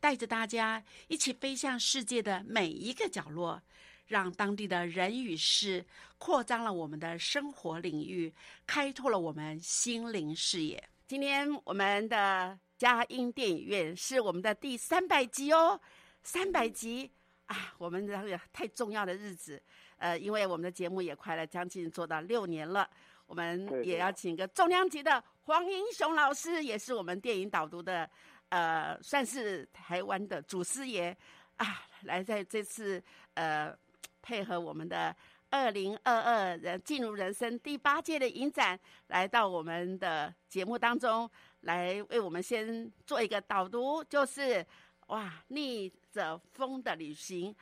[0.00, 3.60] 带着大家一起飞向世界的每一个角落。
[4.08, 5.84] 让当地的人与事
[6.16, 8.32] 扩张了我们的生活领域，
[8.66, 10.82] 开拓了我们心灵视野。
[11.06, 15.78] 今天我们的佳音电影院是我们的第三百集哦，
[16.22, 17.10] 三百集
[17.44, 19.62] 啊，我们这个太重要的日子。
[19.98, 22.88] 呃，因为我们的节目也快了将近做到六年了，
[23.26, 28.08] 我们也要请个重量级的黄英雄老师，也是我们电影导读的，
[28.50, 31.16] 呃，算是台湾的祖师爷
[31.56, 31.66] 啊，
[32.02, 33.02] 来在这次
[33.34, 33.76] 呃。
[34.20, 35.14] 配合我们的
[35.48, 44.62] 二零二二人进入人生第八届的影展，来到我们的节目当中，来为我们先做一个导读，就是
[45.06, 47.54] 哇，逆着风的旅行。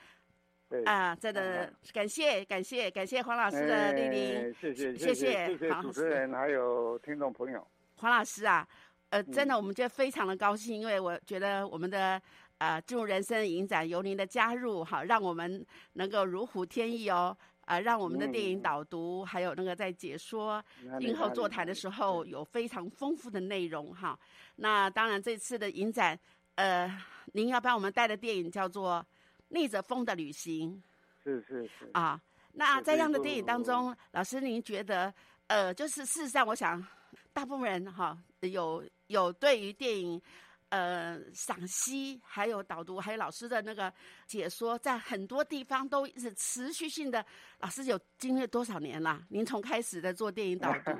[0.86, 7.64] 啊，真的感谢感谢感谢黄老师的莅临，谢谢谢谢谢谢主持人还有听众朋友。
[7.98, 8.66] 黄老师啊，
[9.11, 12.21] 呃，真的我们觉得非常的高兴，因为我觉得我们的。
[12.59, 15.62] 呃，进入人生影展，由您的加入，哈，让我们
[15.93, 17.37] 能够如虎添翼哦。
[17.66, 20.65] 啊，让我们的电影导读，还有那个在解说、
[21.00, 24.19] 映后座谈的时候，有非常丰富的内容哈。
[24.55, 26.19] 那当然，这次的影展，
[26.55, 26.91] 呃，
[27.34, 29.05] 您要帮我们带的电影叫做
[29.49, 30.83] 《逆着风的旅行》。
[31.22, 31.91] 是是是。
[31.93, 32.19] 啊，
[32.53, 35.12] 那在这样的电影当中，老师您觉得，
[35.49, 36.83] 呃，就是事实上，我想
[37.34, 40.21] 大部分人哈，有有对于电影。
[40.71, 43.91] 呃，赏析还有导读，还有老师的那个
[44.27, 47.25] 解说，在很多地方都是持续性的。
[47.61, 49.25] 老师有经历多少年了？
[49.31, 50.91] 您从开始的做电影导读，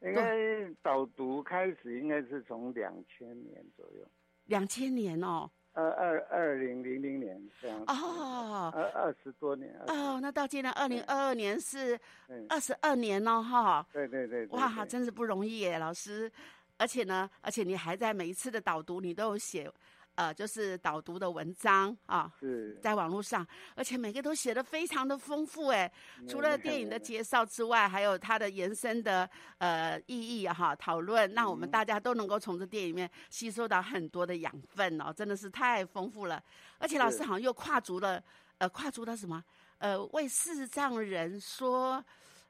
[0.08, 4.08] 应该导读开始应该是从两千年左右。
[4.46, 7.78] 两千年哦，二二二零零零年这样。
[7.86, 9.70] 哦，二二十多年。
[9.86, 12.00] 哦，那到今年二零二二年是
[12.48, 13.86] 二十二年了哈。
[13.92, 14.46] 对对对。
[14.46, 16.32] 哇，真是不容易耶，老师。
[16.76, 19.70] 而且呢，而且你还在每一次的导读，你都有写，
[20.16, 25.90] 呃，就是导读的文章啊，是在网络上，而且每个都写的非常的丰富哎。
[26.28, 36.42] 除了电影的介绍之外，还有它的延伸的呃意义哈，讨论，让我们大家都能够从这电影里面吸收到很多的养分哦，真的是太丰富了。
[36.78, 38.22] 而且老师好像又跨足了，
[38.58, 39.42] 呃，跨足了什么？
[39.78, 42.02] 呃，为视障人说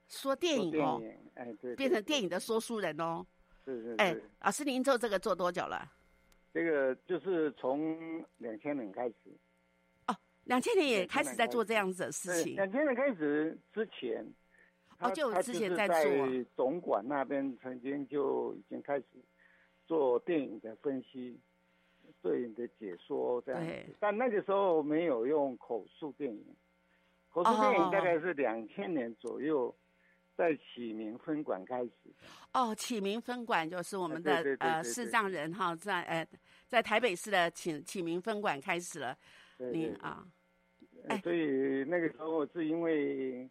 [0.09, 1.03] 说电影哦，
[1.35, 3.25] 哎，对，变成电影的说书人哦。
[3.65, 5.91] 是是哎，老师，您做这个做多久了？
[6.53, 9.15] 这个就是从两千年开始。
[10.07, 12.57] 哦，两千年也开始在做这样子的事情。
[12.57, 14.25] 两千年开始之前，
[15.01, 16.03] 哦，就之前在做
[16.55, 19.05] 总管那边曾经就已经开始
[19.87, 21.41] 做电影的分析、
[22.23, 23.73] 电影的解说这样子。
[23.99, 26.45] 但那个时候没有用口述电影，
[27.31, 29.75] 口述电影大概是两千年左右。
[30.37, 31.93] 在启明分馆开始
[32.53, 36.27] 哦，启明分馆就是我们的呃视障人哈，在呃
[36.67, 39.17] 在台北市的启启明分馆开始了。
[39.59, 40.27] 您啊，
[41.23, 43.49] 所以那个时候是因为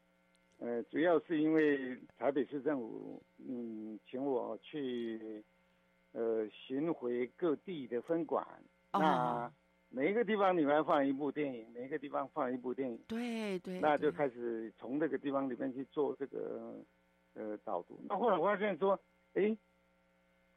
[0.60, 5.44] 呃，主要是因为台北市政府嗯，请我去
[6.12, 8.46] 呃巡回各地的分馆，
[8.92, 9.52] 那
[9.96, 16.84] 每一个地方里面放一部电影，每一个地方放一部电影，对对，那就开始从这个地方里面去做这个
[17.36, 18.02] 呃导读。
[18.10, 19.00] 那后来发现说，
[19.36, 19.56] 哎，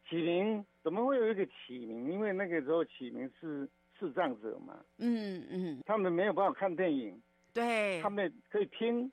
[0.09, 2.13] 启明怎么会有一个启明？
[2.13, 3.69] 因为那个时候启明是
[3.99, 7.21] 视障者嘛，嗯嗯，他们没有办法看电影，
[7.53, 9.13] 对，他们可以听，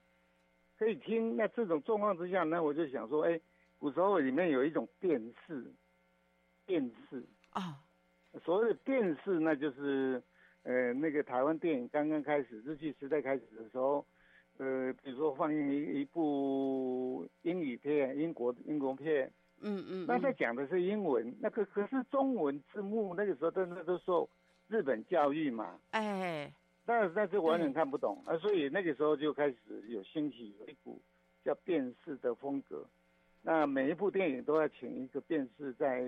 [0.79, 1.35] 可以听。
[1.35, 3.37] 那这种状况之下，那我就想说，哎，
[3.77, 5.69] 古时候里面有一种电视，
[6.65, 7.82] 电视啊。
[8.43, 10.21] 所谓的电视，那就是，
[10.63, 14.03] 呃，那个台湾电影刚刚开始，日剧时代开始的时候，
[14.57, 19.31] 呃，比如说放映一一部英语片，英国英国片，
[19.61, 24.27] 嗯嗯，那在讲的是英文，那个可是中文字幕，那个时候都那都受
[24.67, 26.51] 日本教育嘛，哎，
[26.85, 29.57] 但是但是完全看不懂，啊，所以那个时候就开始
[29.89, 30.99] 有兴起有一股
[31.45, 32.83] 叫电视的风格，
[33.43, 36.03] 那每一部电影都要请一个电视在。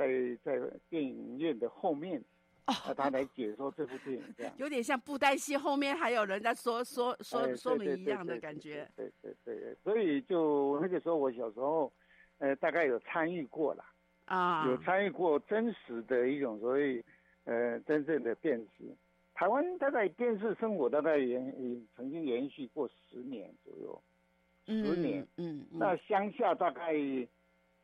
[0.00, 0.08] 在
[0.42, 0.58] 在
[0.88, 2.18] 电影院的后面，
[2.66, 8.90] 哦，他来解说这部电影，这样有点像布袋戏后面还有人在说说说说明一样的感觉。
[8.96, 11.92] 对对对，所以就那个时候我小时候，
[12.38, 13.84] 呃，大概有参与过了
[14.24, 17.04] 啊，有参与过真实的一种所谓
[17.44, 18.84] 呃真正的电视。
[19.34, 24.02] 台湾大概电视生活大概延曾经延续过十年左右，
[24.66, 26.94] 十年，嗯，那乡下大概。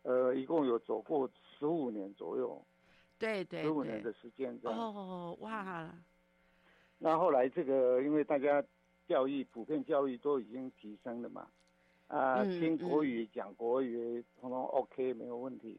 [0.06, 2.64] 呃，一共有走过十五年左右，
[3.18, 4.78] 对对，十五年的时间这样。
[4.78, 5.92] 哦，哇！
[6.98, 8.62] 那后来这个，因为大家
[9.08, 11.48] 教育普遍教育都已经提升了嘛，
[12.06, 15.76] 啊，听国语讲国语，通通 OK 没有问题，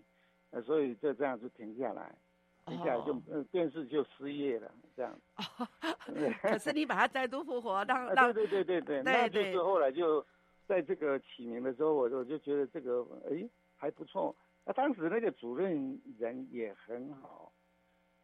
[0.51, 2.13] 呃，所以就这样就停下来，
[2.65, 3.13] 停下来就
[3.45, 5.18] 电视就失业了，这样。
[6.44, 10.25] 可是你把它再度复活，让让对对对对对，那就是后来就
[10.68, 13.47] 在这个起名的时候，我我就觉得这个哎。
[13.79, 14.35] 还不错，
[14.65, 17.51] 那当时那个主任人也很好，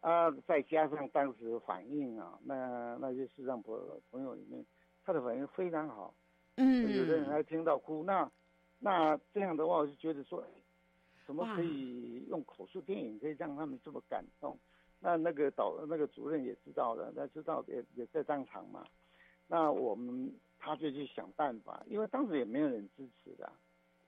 [0.02, 3.80] 啊，再加上当时反应啊，那那些视障朋
[4.10, 4.66] 朋友里面，
[5.06, 6.12] 他的反应非常好，
[6.56, 8.30] 嗯，有的人还听到哭，那
[8.80, 10.44] 那这样的话，我就觉得说，
[11.28, 14.58] 怎么可以用口述电影可以让他们这么感动？
[15.00, 18.84] 那那个导那个主任也知道了，他知道也也在当场嘛，
[19.48, 23.52] 那我们他就去想办法，因为当时也没有人支持的，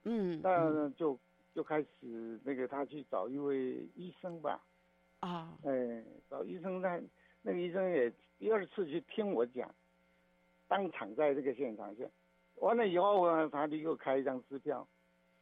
[0.02, 1.16] 嗯，那就。
[1.56, 4.62] 就开始那个他去找一位医生吧，
[5.20, 7.00] 啊，哎，找医生那
[7.40, 9.74] 那个医生也第二次去听我讲，
[10.68, 12.06] 当场在这个现场去，
[12.56, 14.86] 完了以后呢，他就又开一张支票，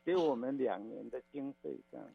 [0.04, 2.06] 给我们两年的经费这样。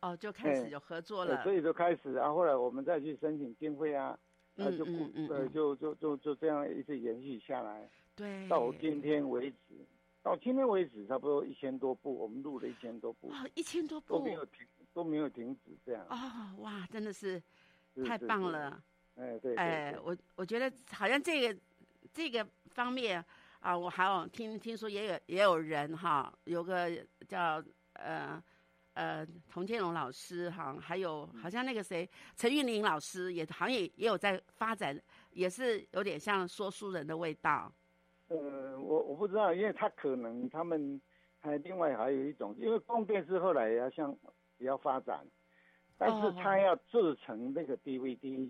[0.00, 1.42] 哦，就开始就合作了。
[1.42, 4.18] 所以就开始，然后后来我们再去申请经费啊，
[4.54, 4.86] 那就
[5.28, 7.86] 呃就就就就这样一直延续下来，
[8.16, 9.74] 对，到今天为止。
[10.22, 16.06] 到今天为止，差不多一千多部，我们录了一千多部，一千多部都没有停，都没有停止这样。
[16.10, 16.16] 哦，
[16.58, 17.42] 哇，真的是
[18.04, 18.82] 太棒了。
[19.16, 19.56] 哎，对。
[19.56, 21.60] 哎，我我觉得好像这个
[22.12, 23.24] 这个方面
[23.60, 26.90] 啊，我还有听听说也有也有人哈，有个
[27.26, 27.62] 叫
[27.94, 28.42] 呃
[28.92, 35.00] 呃童建龙老师哈，还有好像那个谁陈玉玲老师也好像也也有在发展，
[35.32, 37.72] 也是有点像说书人的味道。
[38.30, 41.00] 呃，我我不知道，因为他可能他们
[41.40, 44.16] 还另外还有一种，因为供电是后来也要向
[44.58, 45.26] 也要发展，
[45.98, 48.48] 但是他要制成那个 DVD，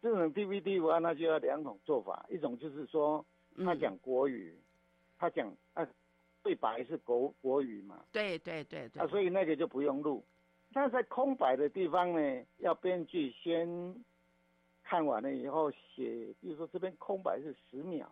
[0.00, 3.24] 制成 DVD 的话，那就要两种做法，一种就是说
[3.56, 4.56] 他讲国语，
[5.18, 5.84] 他讲啊
[6.44, 10.24] 对白是国国语嘛，对对对对，啊所以那个就不用录，
[10.72, 13.68] 那在空白的地方呢，要编剧先
[14.84, 18.08] 看完了以后写，比如说这边空白是十秒。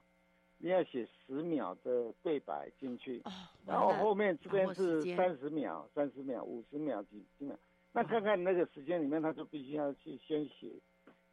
[0.59, 3.23] 你要写十秒的对白进去，
[3.67, 7.55] 然后后面这边是三十秒、三十秒、五十秒几几秒，
[7.93, 10.73] 那看看那个时间里面，他就必须要去先写，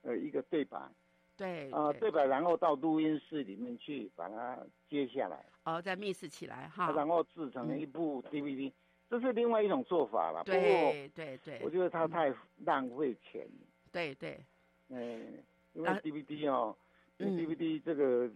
[0.01, 0.77] 呃，一个对白，
[1.37, 2.11] 对，啊，对。
[2.11, 8.71] 白，然后到录音室里面去把它接下来，哦，再密实起来哈，然后制成一部 DVD，
[9.09, 10.43] 这是另外一种做法了。
[10.43, 12.33] 对对对，我觉得他太
[12.65, 13.47] 浪费钱。
[13.89, 14.37] 对对，
[14.89, 15.41] 嗯，
[15.73, 16.75] 因为 DVD 哦
[17.17, 18.29] ，DVD 这个。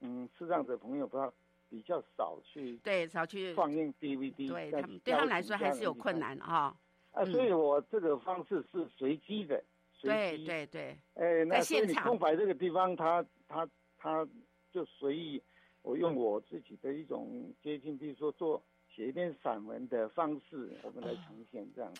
[0.00, 1.32] 嗯，视障者朋友不要
[1.68, 6.76] 比较少去对少去放映 DVD，对他们对他们来说还是有困难哈。
[7.12, 9.62] 啊，所以我这个方式是随机的，
[10.02, 10.98] 对对对。
[11.14, 14.28] 哎，那所以你空白这个地方，他他他
[14.70, 15.42] 就随意，
[15.82, 21.90] 我用我自己的一种接近，比如说做写一篇散文的方式，我们来呈现这样。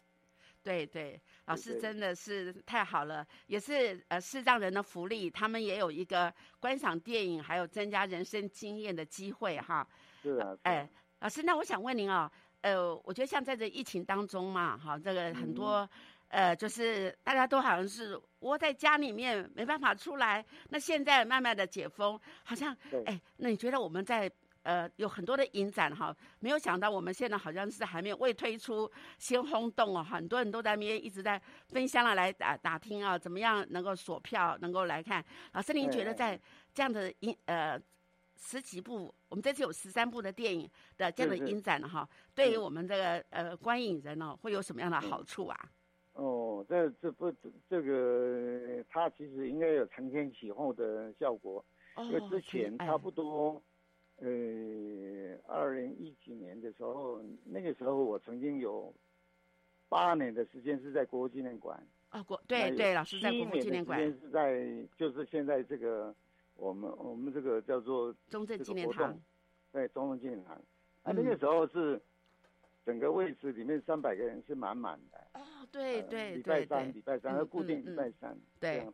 [0.66, 9.86] 对对，老师真的是太好了，也是呃视障人的福利，他们也有一个观赏电影，还有增加人生经验的机会哈。
[10.24, 10.58] 是啊。
[10.64, 12.28] 哎，老师，那我想问您啊，
[12.62, 15.88] 呃，我觉得像在这疫情当中嘛，哈，这个很多。
[16.28, 20.44] 呃，就是大家都好像是窝在家里面没办法出来。
[20.70, 24.28] 那现在慢慢的解封，好像哎，那你觉得我们在
[24.66, 26.14] 呃有很多的影展哈？
[26.40, 35.24] 没有想到我们现在好像是还没有未推出先轰动哦，很多人都在那边一直在分享了来打打听啊，怎么样能够锁票，能够来看。
[35.52, 36.38] 老师，您觉得在
[36.74, 37.80] 这样的影呃？
[38.38, 40.68] 十几部，我们这次有十三部的电影
[40.98, 45.58] 的这样的影展哈，对于我们这个呃观影人哦，会有什么样的好处啊？
[46.12, 47.32] 哦，这这不
[47.66, 51.64] 这个，它其实应该有承前启后的效果，
[51.96, 53.60] 因为之前差不多，
[54.18, 58.92] 呃，二零一几年的时候，那个时候我曾经有
[59.88, 61.80] 八年的时间是在国纪念馆
[62.10, 64.64] 啊，国对对，老师在国父纪念馆是在
[64.96, 66.14] 就是现在这个。
[66.58, 69.14] 我们我们这个叫做中正纪念堂，
[69.70, 70.54] 对，中正纪念堂。
[71.02, 72.00] 啊，那个时候是
[72.82, 75.18] 整个位置里面三百个人是满满的。
[75.34, 78.34] 哦，对对礼拜三，礼拜三要固定礼拜三。
[78.58, 78.88] 对，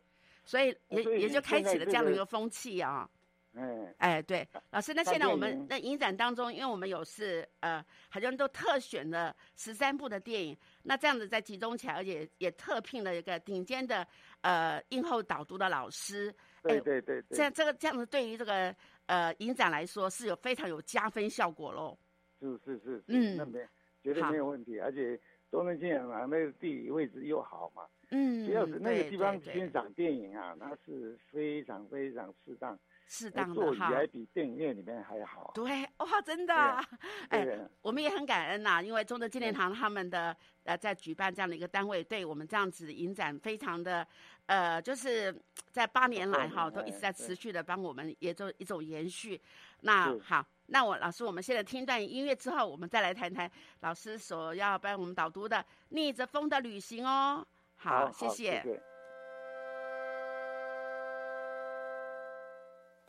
[0.44, 3.08] 所以也也就开启了这样的一个风气啊。
[3.54, 14.06] 哎哎，对，老师，那现在我们那影展当中，因为我们有是呃，好像都特选了十三部的电影，那这样子在集中起来，而且也特聘了一个顶尖的
[14.40, 16.34] 呃映后导读的老师。
[16.62, 18.74] 对对对，这样这个这样子对于这个
[19.06, 21.98] 呃影展来说是有非常有加分效果喽。
[22.40, 23.58] 是是是，嗯，那没
[24.02, 25.18] 绝对没有问题，而且
[25.50, 32.78] 东南亚嘛，那个地理位置又好嘛，嗯，主要是那个地方欣赏电影啊，那是非常非常适当。
[33.12, 35.52] 适当的哈，还比电影院里面还好。
[35.54, 36.54] 对，哇，真的，
[37.28, 37.46] 哎，
[37.82, 44.06] 我们也很感恩呐，因为中德纪念堂他们的呃在举办这样的一个单位，对我们这样子影展非常的
[44.46, 45.34] 呃，就是
[45.70, 49.38] 在八年来哈都一直在持续的帮我们也做一种延续。
[49.82, 53.50] 那好，那我老师，我们现在听一段音乐之后，我们再来谈谈
[53.80, 55.56] 老师所要帮我们导读的
[55.90, 57.46] 《逆着风的旅行》哦。
[57.76, 58.80] 好，谢谢。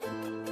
[0.05, 0.42] Thank you.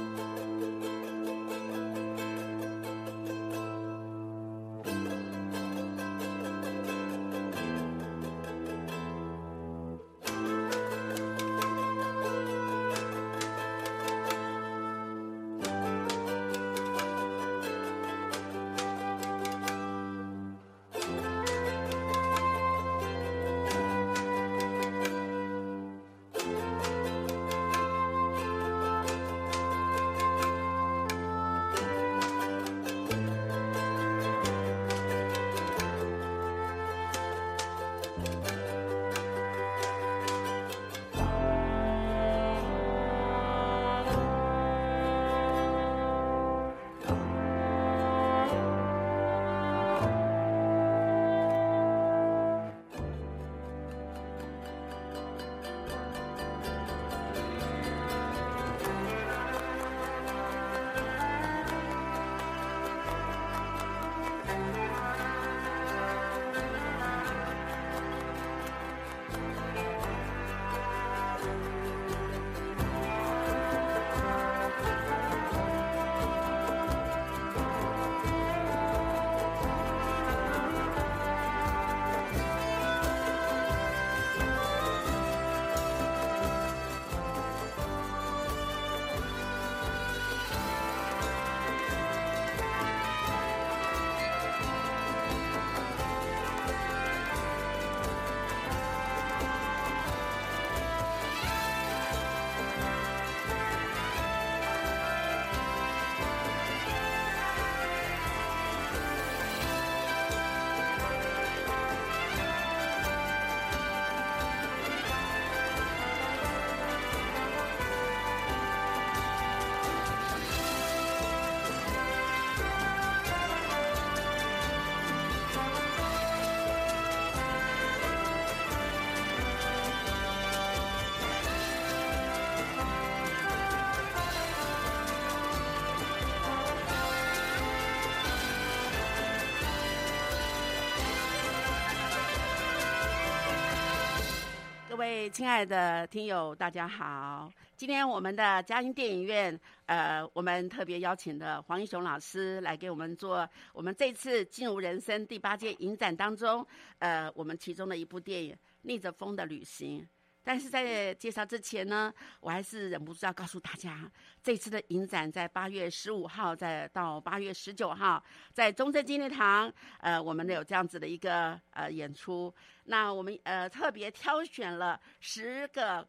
[145.32, 147.50] 亲爱的听友，大家好！
[147.74, 156.64] 今天我们的嘉音电影院，呃，我们特别邀请的黄英雄老师来给我们做我们这次进入人生第八届影展当中，
[156.98, 160.00] 呃，我们其中的一部电影《逆着风的旅行》。
[160.44, 164.10] 但是在介绍之前呢，我还是忍不住要告诉大家，
[164.42, 168.22] 这次的影展在八月十五号，再到八月十九号，
[168.52, 172.52] 在中正纪念堂，呃，我们有这样子的一个呃演出。
[172.84, 176.06] 那我们呃特别挑选了十个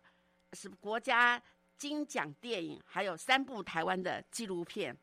[0.53, 1.39] 是国家
[1.77, 4.97] 金奖电影，还有三部台湾的纪录片。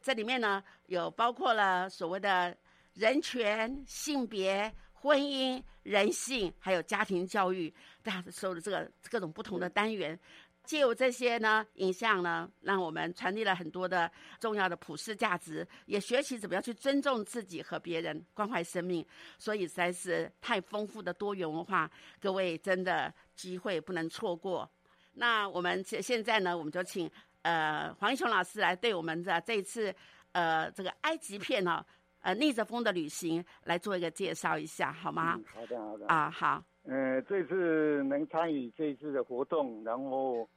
[0.00, 2.56] 这里面呢，有包括了所谓的
[2.94, 4.72] 人权、性别。
[5.06, 7.72] 婚姻、人性，还有家庭教育，
[8.02, 10.18] 大家收的这个各种不同的单元，
[10.64, 14.10] 借由这些呢影像呢，让我们传递了很多的
[14.40, 19.06] 重要的普世价值，也学习怎么样去尊重自己和别人，关怀生命。
[19.38, 21.88] 所以实在是太丰富的多元文化，
[22.20, 24.68] 各位真的机会不能错过。
[25.12, 27.08] 那我们现现在呢，我们就请
[27.42, 29.94] 呃黄一雄老师来对我们的这一次
[30.32, 31.86] 呃这个埃及片呢。
[32.26, 35.40] 呃，逆着风的旅行来做一个介绍一下，好吗？
[35.46, 36.06] 好的，好的。
[36.08, 36.60] 啊，好。
[36.82, 40.48] 呃，这次能参与这次的活动，然后，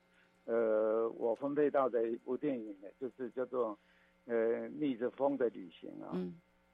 [0.46, 3.78] 呃，我分配到的一部电影呢，就是叫做
[4.34, 6.10] 《呃逆着风的旅行》啊。
[6.16, 6.34] 嗯。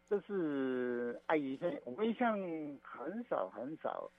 [0.10, 2.40] 这是埃及片，我们一向
[2.82, 4.10] 很少很少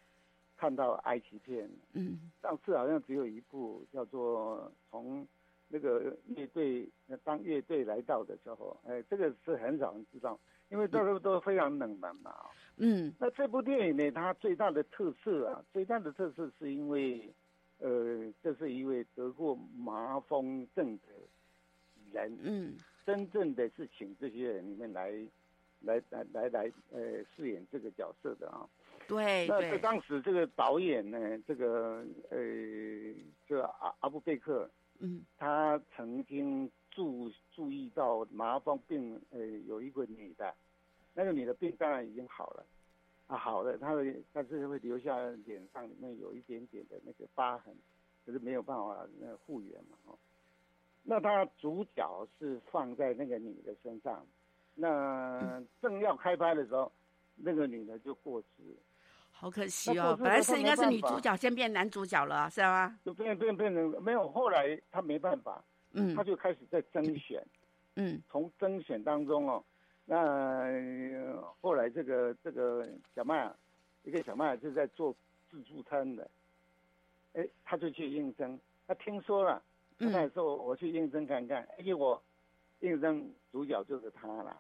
[0.59, 1.67] 看到埃及片。
[1.95, 2.31] 嗯。
[2.43, 5.27] 上次好像只有一部，叫做从
[5.69, 6.86] 那个乐队当
[7.47, 10.39] 乐队来到的时候，哎，这个是很少人知道。
[10.69, 12.35] 因为到时候都非常冷门嘛，
[12.79, 17.33] 嗯，那这部电影呢，它最大的特色啊，最大的特色是因为，
[17.79, 21.03] 呃，这是一位得过麻风症的
[22.13, 22.75] 人，嗯，
[23.07, 25.13] 真正的是请这些人里面来，
[25.83, 27.01] 来来来来，呃，
[27.37, 28.69] 饰演这个角色的啊，
[29.07, 32.39] 对，那这当时这个导演呢，这个呃，
[33.47, 36.69] 这阿阿布贝克，嗯，他曾经。
[36.97, 39.39] 注注意到麻风病，呃，
[39.69, 40.55] 有一个女的，
[41.13, 42.65] 那个女的病当然已经好了，
[43.27, 47.77] 啊，好了，她的但是会留下脸上里面有一点点的那个疤痕，
[48.25, 50.19] 可是没有办法那复原嘛，哦，
[51.03, 54.27] 那他主角是放在那个女的身上，
[54.75, 56.91] 那正要开拍的时候，
[57.35, 58.75] 那个女的就过世，
[59.33, 62.99] 好可惜哦，本来是应该是女主角先变男主角了，是吗？
[63.05, 65.63] 就变变变成没有，后来他没办法。
[65.99, 67.43] 嗯，他就开始在甄选，
[67.95, 69.65] 嗯，从甄选当中哦，
[70.05, 70.71] 那
[71.61, 73.51] 后来这个这个小麦，
[74.05, 75.17] 一个小麦是在做
[75.51, 76.31] 自助餐的，
[77.33, 79.63] 哎，他就去应征，他听说了，
[79.99, 82.23] 他说我去应征看看，结果
[82.81, 84.55] 应征主角就是他了，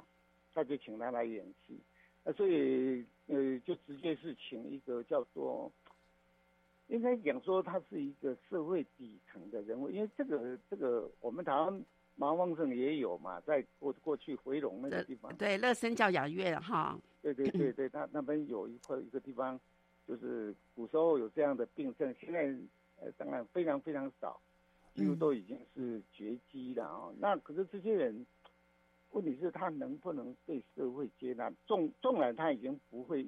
[0.54, 1.78] 他就请他来演戏，
[2.24, 5.70] 啊，所以呃，就直接是请一个叫做。
[6.88, 19.58] 应该讲说他是一个社会底层的人物，因为这个这个我们台湾麻风症也有嘛，在过过去回龙那个地方，对乐生教养院哈，对对对对，他 那边有一块一个地方，
[20.06, 22.54] 就是古时候有这样的病症，现在
[23.00, 24.40] 呃当然非常非常少，
[24.94, 27.12] 几乎都已经是绝迹了啊。
[27.18, 28.24] 那可是这些人，
[29.10, 31.52] 问题是他能不能被社会接纳？
[31.66, 33.26] 纵纵然他已经不会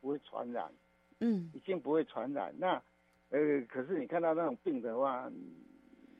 [0.00, 0.72] 不会传染，
[1.18, 2.80] 嗯，已经不会传染，那。
[3.30, 5.30] 呃，可是你看到那种病的话，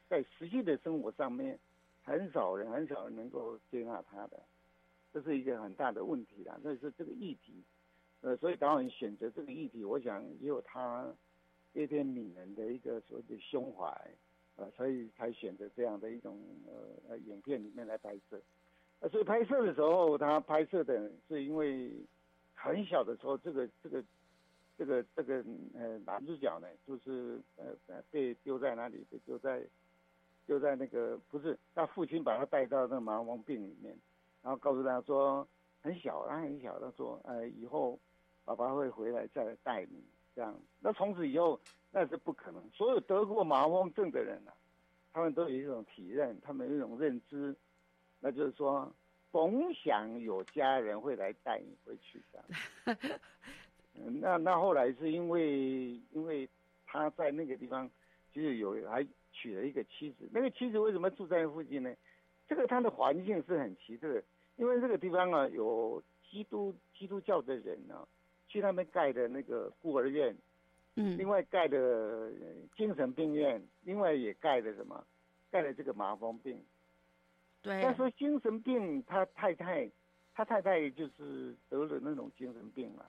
[0.09, 1.59] 在实际的生活上面，
[2.05, 4.41] 很少人很少人能够接纳他的，
[5.13, 6.57] 这是一个很大的问题啦。
[6.63, 7.65] 所以说这个议题，
[8.21, 11.05] 呃，所以导演选择这个议题，我想也有他
[11.75, 13.93] 这篇闽人的一个所谓的胸怀，
[14.55, 16.73] 呃，所以才选择这样的一种呃
[17.09, 18.41] 呃影片里面来拍摄。
[19.01, 21.91] 呃，所以拍摄的时候，他拍摄的是因为
[22.55, 24.01] 很小的时候，这个这个。
[24.81, 29.63] 这个这个呃男主角呢，就是呃呃被丢在那里，被丢在
[30.47, 33.95] 丢在那个不是他父亲把他带到那个麻风病里面，
[34.41, 35.47] 然后告诉他说
[35.83, 38.01] 很小，他很小，他说呃以后
[38.47, 40.03] 爸爸会回来再带你
[40.35, 40.59] 这样。
[40.79, 42.71] 那从此以后那是不可能。
[42.71, 44.55] 所有得过麻风症的人啊，
[45.13, 47.55] 他们都有一种体认，他们有一种认知，
[48.19, 48.91] 那就是说
[49.31, 52.47] 总想有家人会来带你回去这样。
[53.93, 56.49] 那那后来是因为，因为
[56.87, 57.91] 他在那个地方，
[58.33, 60.29] 就是有还娶了一个妻子。
[60.33, 61.95] 那个妻子为什么住在附近呢？
[62.49, 64.23] 这个他的环境是很奇特，
[64.57, 68.07] 因为这个地方啊有基督基督教的人呢，
[68.49, 70.35] 去那边盖的那个孤儿院，
[70.97, 72.33] 嗯，另外盖的
[72.77, 75.05] 精神病院，另外也盖的什么，
[75.51, 76.61] 盖了这个麻风病。
[77.63, 77.81] 对。
[77.83, 79.89] 但是精神病，他太太，
[80.35, 83.09] 他太太就是得了那种精神病了。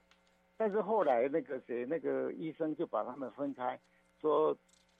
[0.56, 3.78] 但是后来那个谁，那个医生就把他们分开，
[4.20, 4.56] 说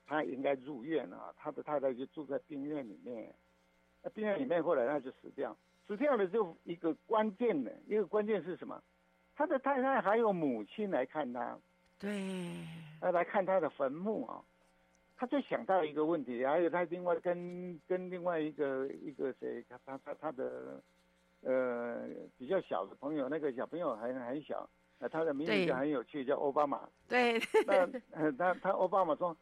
[0.07, 3.35] 他应该入院啊，他的太太就住在病院里面。
[4.03, 8.83] 那病院里面后来他就死掉，死掉了就一个关键的，一个关键是什么？
[9.35, 11.59] 他的太太还有母亲来看他，
[11.99, 12.11] 对，
[13.01, 14.43] 他来看他的坟墓啊。
[15.17, 20.83] 他就想到一个问题，还有他另外跟跟另外一个一个谁，他他他他的
[21.43, 24.69] 呃比较小的朋友，那个小朋友很很小，
[25.03, 26.89] 呃，他的名字就很有趣，叫奥巴马。
[27.09, 27.39] 对。
[27.67, 29.37] 那呃他他奥巴马说，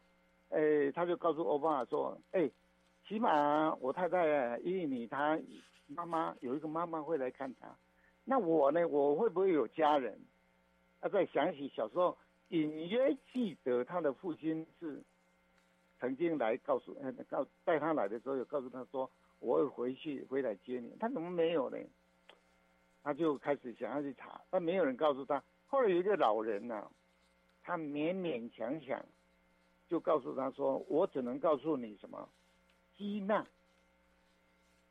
[0.49, 2.49] 哎，他就告诉奥巴马说，哎，
[3.07, 5.39] 起码我太太伊丽你他
[5.87, 7.67] 妈妈有一个妈妈会来看他，
[8.25, 10.19] 那我呢，我会不会有家人？
[10.99, 12.17] 他在想起小时候
[12.49, 15.01] 隐约记得他的父亲是。
[15.99, 20.91] 曾经来告诉，呃，告带他来的时候，有告诉他说，我会回去回来接你。
[20.99, 21.77] 他怎么没有呢？
[23.03, 25.43] 他就开始想要去查，但没有人告诉他。
[25.71, 26.85] 后来有一个老人呢，
[27.63, 29.01] 他勉勉强强
[29.87, 32.27] 就告诉他说，我只能告诉你什么，
[32.97, 33.47] 基纳，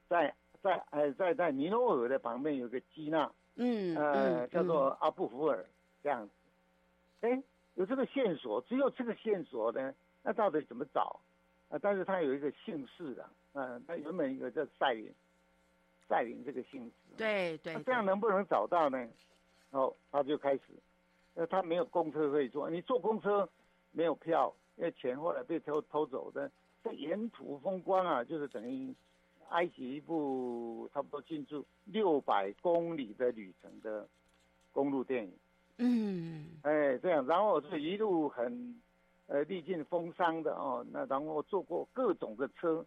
[0.08, 5.66] 在在呃在在尼罗河的旁边有个基纳，嗯，呃，叫做阿布福尔
[6.02, 6.32] 这样子。
[7.20, 7.42] 哎，
[7.74, 9.94] 有这个线索，只有这个线索呢。
[10.22, 11.20] 那到底怎么找？
[11.68, 15.12] 啊，但是他有一个姓氏的，嗯，他原本一个叫赛林，
[16.08, 17.16] 赛林这个姓氏。
[17.18, 17.82] 对对。
[17.84, 19.06] 这样能不能找到呢？
[19.70, 20.62] 哦，他就开始，
[21.34, 23.48] 那他没有公车可以坐，你坐公车
[23.92, 26.50] 没有票，因为钱后来被偷偷走的。
[26.82, 28.94] 这沿途风光啊，就是等于
[29.50, 34.08] 埃及一部差不多进驻六百公里的旅程的
[34.72, 35.32] 公路电影。
[35.78, 36.46] 嗯。
[36.62, 38.80] 哎，这样，然后是一路很。
[39.32, 42.84] 呃，历尽风霜的哦，那然后坐过各种的车，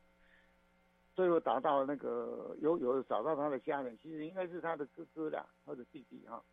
[1.16, 6.44] 最后达到那个有有找到他的家人，其实应该是他的哥哥啦或者弟弟哈，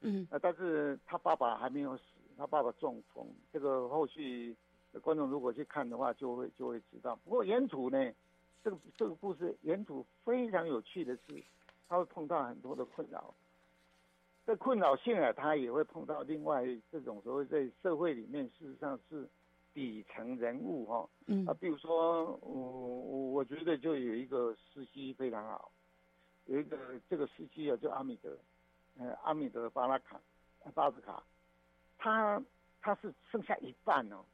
[0.00, 2.02] 嗯，但是他爸爸还没有死，
[2.36, 4.56] 他爸爸中风，这个后续
[5.02, 7.16] 观众如果去看的话，就会就会知道。
[7.24, 8.12] 不过沿途呢，
[8.62, 11.42] 这个这个故事沿途非常有趣的是，
[11.88, 13.34] 他会碰到很多的困扰。
[14.46, 19.28] 这困扰性啊，他也会碰到另外这种所谓在社会里面，事实上是
[19.74, 21.06] 底层人物哈。
[21.26, 21.44] 嗯。
[21.44, 25.70] 啊，比如说，我我我觉得就有一个司机非常好，
[26.46, 26.78] 有一个
[27.10, 28.38] 这个司机啊，叫阿米德，
[28.98, 30.20] 呃，阿米德巴拉卡，
[30.74, 31.22] 巴斯卡，
[31.96, 32.42] 他
[32.80, 34.24] 他是剩下一半哦，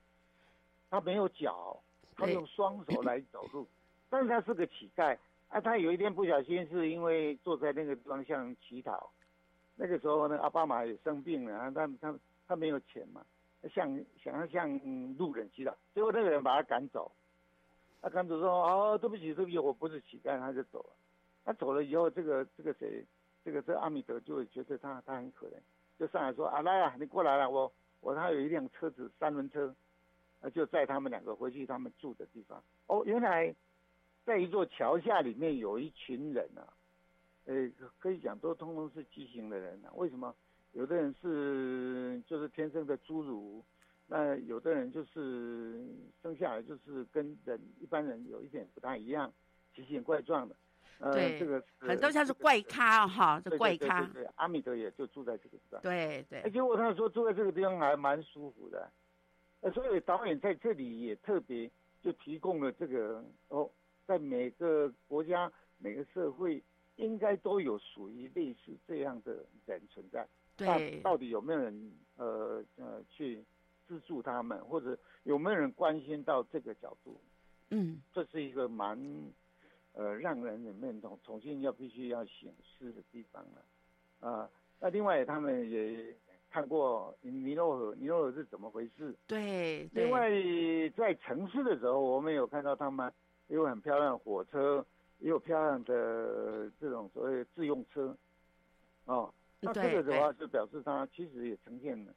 [0.89, 1.79] 他没有脚，
[2.17, 3.67] 他用双手来走路，
[4.09, 5.61] 但是他是个乞丐啊。
[5.61, 9.11] 他有一天不小心是因为坐在那个地方向乞讨。
[9.77, 13.25] 那个时候呢，奥巴马也生病了，他他他没有钱嘛，
[13.71, 13.87] 向
[14.23, 14.69] 想要向
[15.19, 17.13] 路人乞讨，结果那个人把他赶走，
[18.01, 20.91] 他赶走说哦对不起对不起我不是乞丐，他就走了。
[21.45, 23.05] 他走了以后，这个这个谁，
[23.45, 25.53] 这个这阿米德就会觉得他他很可怜，
[25.99, 29.75] 就上来说啊来啊你过来了，我我他有一辆车子三轮车，
[30.41, 32.63] 啊就载他们两个回去他们住的地方。
[32.87, 33.55] 哦原来
[34.25, 36.67] 在一座桥下里面有一群人啊。
[37.47, 39.93] 呃，可以讲都通通是畸形的人啊？
[39.97, 40.35] 为什么？
[40.73, 43.63] 有的人是就是天生的侏儒，
[44.07, 45.85] 那有的人就是
[46.23, 49.31] 生下来就是跟人一般人有一点不太一样，
[49.75, 50.57] 奇形怪状的。
[50.99, 54.03] 呃，这个很多像是怪咖哈，这怪咖。
[54.13, 55.81] 对，阿米德也就住在这个地方。
[55.83, 56.51] 对对。
[56.51, 58.91] 结果他说住在这个地方还蛮舒服的，
[59.61, 61.71] 呃，所以导演在这里也特别
[62.03, 63.71] 就提供了这个哦，
[64.07, 66.63] 在每个国家每个社会。
[66.97, 70.25] 应该都有属于类似这样的人存在，
[70.57, 73.45] 对，到底有没有人呃呃去
[73.89, 77.21] 资助他们，或者有没有人关心到这个角度？
[77.71, 78.97] 嗯，这是一个蛮
[79.95, 84.49] 呃让人里面重重新要必须要醒思的地方了啊。
[84.79, 86.15] 那另外他们也
[86.51, 89.15] 看过尼罗河，尼罗河是怎么回事？
[89.27, 90.31] 对，另外
[90.97, 93.13] 在城市的时候，我们有看到他们
[93.49, 94.85] 有很漂亮的火车。
[95.21, 98.15] 也有漂亮的这种所谓自用车，
[99.05, 102.13] 哦，那这个的话就表示它其实也呈现了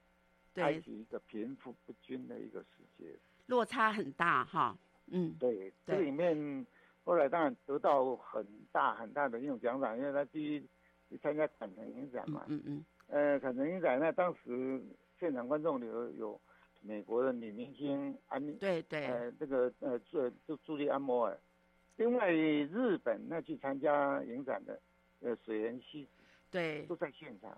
[0.56, 6.36] 埃及一个贫富不均的一个世界，落差很大哈，嗯，对，这里面
[7.08, 10.60] 后来当然得到很大很大的一种奖赏，因为他第一
[11.10, 14.84] 去参加坦城影展嘛，嗯嗯，呃，坎城影展那当时
[15.18, 16.38] 现场观众里头有
[16.82, 21.40] 美国的女明星安妮，对对，呃，这个呃朱朱朱莉安摩尔。
[21.96, 24.78] 另外，日本那去参加影展的，
[25.22, 26.12] 呃，水原希子，
[26.52, 27.58] 对，都在现场，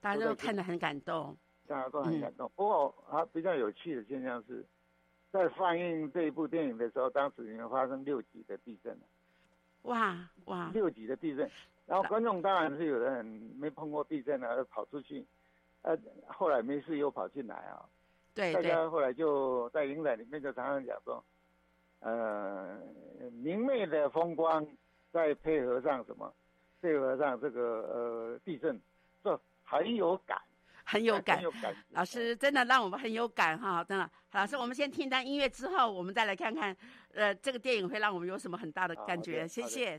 [0.00, 1.36] 大家都看得很感动，
[1.68, 2.50] 大家都很感动。
[2.56, 4.66] 不过啊，比较有趣的现象是，
[5.32, 9.00] 在放映这一部电影的时候，当时已经发生六级的地震了。
[9.82, 10.70] 哇哇！
[10.74, 11.50] 六级的地震，
[11.86, 13.24] 然后观众当然是有的人
[13.58, 15.24] 没碰过地震的，跑出去，
[15.82, 17.84] 呃，后来没事又跑进来啊。
[18.34, 21.22] 对大家后来就在影展里面就常常讲说。
[22.00, 22.78] 呃，
[23.42, 24.66] 明媚的风光，
[25.12, 26.32] 再配合上什么？
[26.80, 27.60] 配合上这个
[27.92, 28.80] 呃地震，
[29.22, 30.40] 这很有感，
[30.90, 31.40] 很有感。
[31.40, 31.72] 有感。
[31.90, 34.10] 老师真的让我们很有感哈，真的。
[34.32, 36.76] 老师，我们先听一段音乐之后，我们再来看看，
[37.14, 39.46] 呃，这个电影会让我们有什么很大的感觉？
[39.46, 39.98] 谢谢。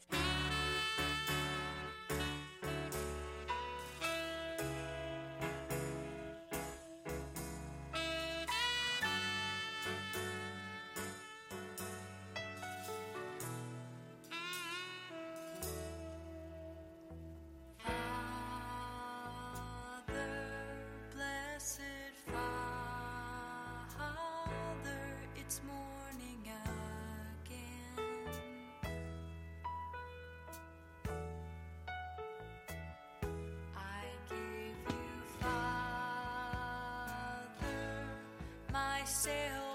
[39.02, 39.71] myself.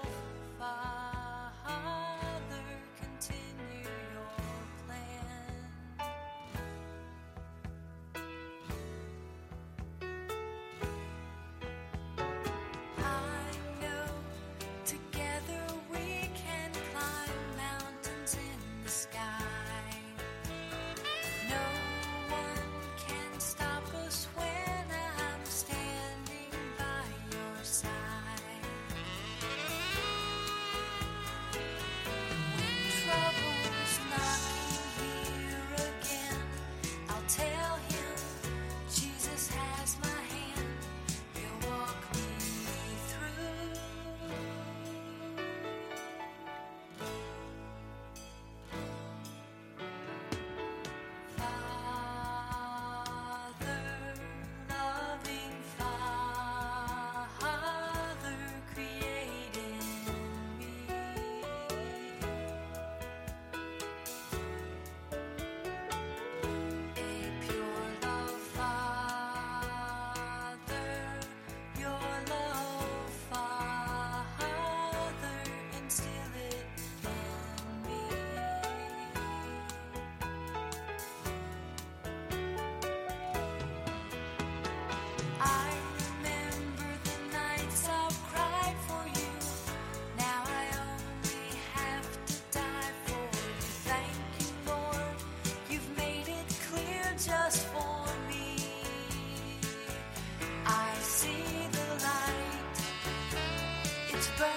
[104.19, 104.56] to burn.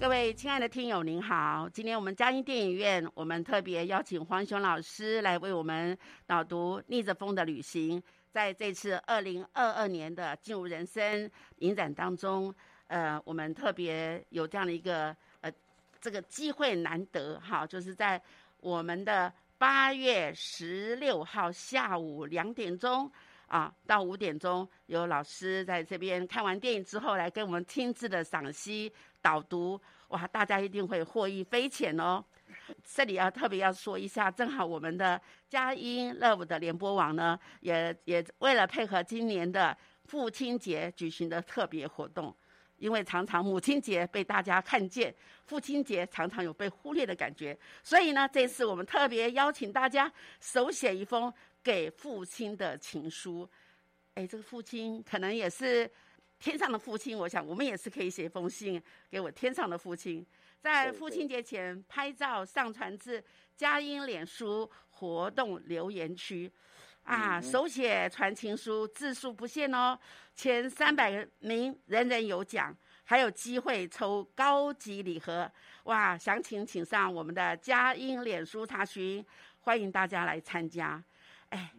[0.00, 1.68] 各位亲爱的听友，您好！
[1.68, 8.00] 今天我们嘉音电影院，我们特别邀请黄雄老师来为我们导读《逆着风的旅行》。
[8.30, 12.52] 在这次二零二二年的进入人生影展当中，
[12.86, 15.52] 呃，我们特别有这样的一个呃
[16.00, 18.20] 这个机会难得哈，就是在
[18.60, 23.10] 我们的八月十六号下午两点钟
[23.48, 28.90] 啊到五点钟，有老师在这边看完电影之后，来跟我们亲自的赏析。
[29.20, 32.24] 导读哇，大家一定会获益匪浅哦。
[32.84, 42.34] 这里要特别要说一下，正好我们的佳音 Love 的联播网呢，也也为了配合今年的父亲节举行的特别活动，
[42.76, 45.14] 因为常常母亲节被大家看见，
[45.46, 53.48] 父亲节常常有被忽略的感觉，所以呢，这次我们特别邀请大家手写一封给父亲的情书。
[54.14, 55.90] 哎，这个父亲可能也是
[56.40, 60.26] 天上的父亲，我想我们也是可以写一封信给我天上的父亲。
[60.58, 63.22] 在父亲节前拍照上传至
[63.54, 66.50] 佳音脸书活动留言区，
[67.04, 69.98] 啊，手写传情书，字数不限哦，
[70.34, 72.74] 前三百名人人有奖，
[73.04, 75.50] 还有机会抽高级礼盒，
[75.84, 76.16] 哇！
[76.16, 79.24] 详情请上我们的佳音脸书查询，
[79.60, 81.02] 欢迎大家来参加。
[81.50, 81.72] 哎，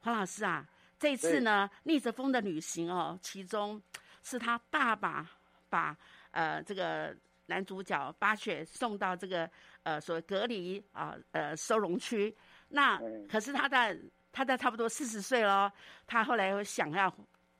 [0.00, 0.66] 黄老师啊，
[0.98, 3.80] 这次呢逆着风的旅行哦，其中
[4.22, 5.26] 是他爸爸
[5.68, 5.96] 把
[6.30, 7.16] 呃这个。
[7.50, 9.50] 男主角巴雪送到这个
[9.82, 12.36] 呃所谓隔离啊呃收容区，
[12.68, 13.98] 那可是他在
[14.30, 15.72] 他在差不多四十岁了，
[16.06, 17.10] 他后来又想要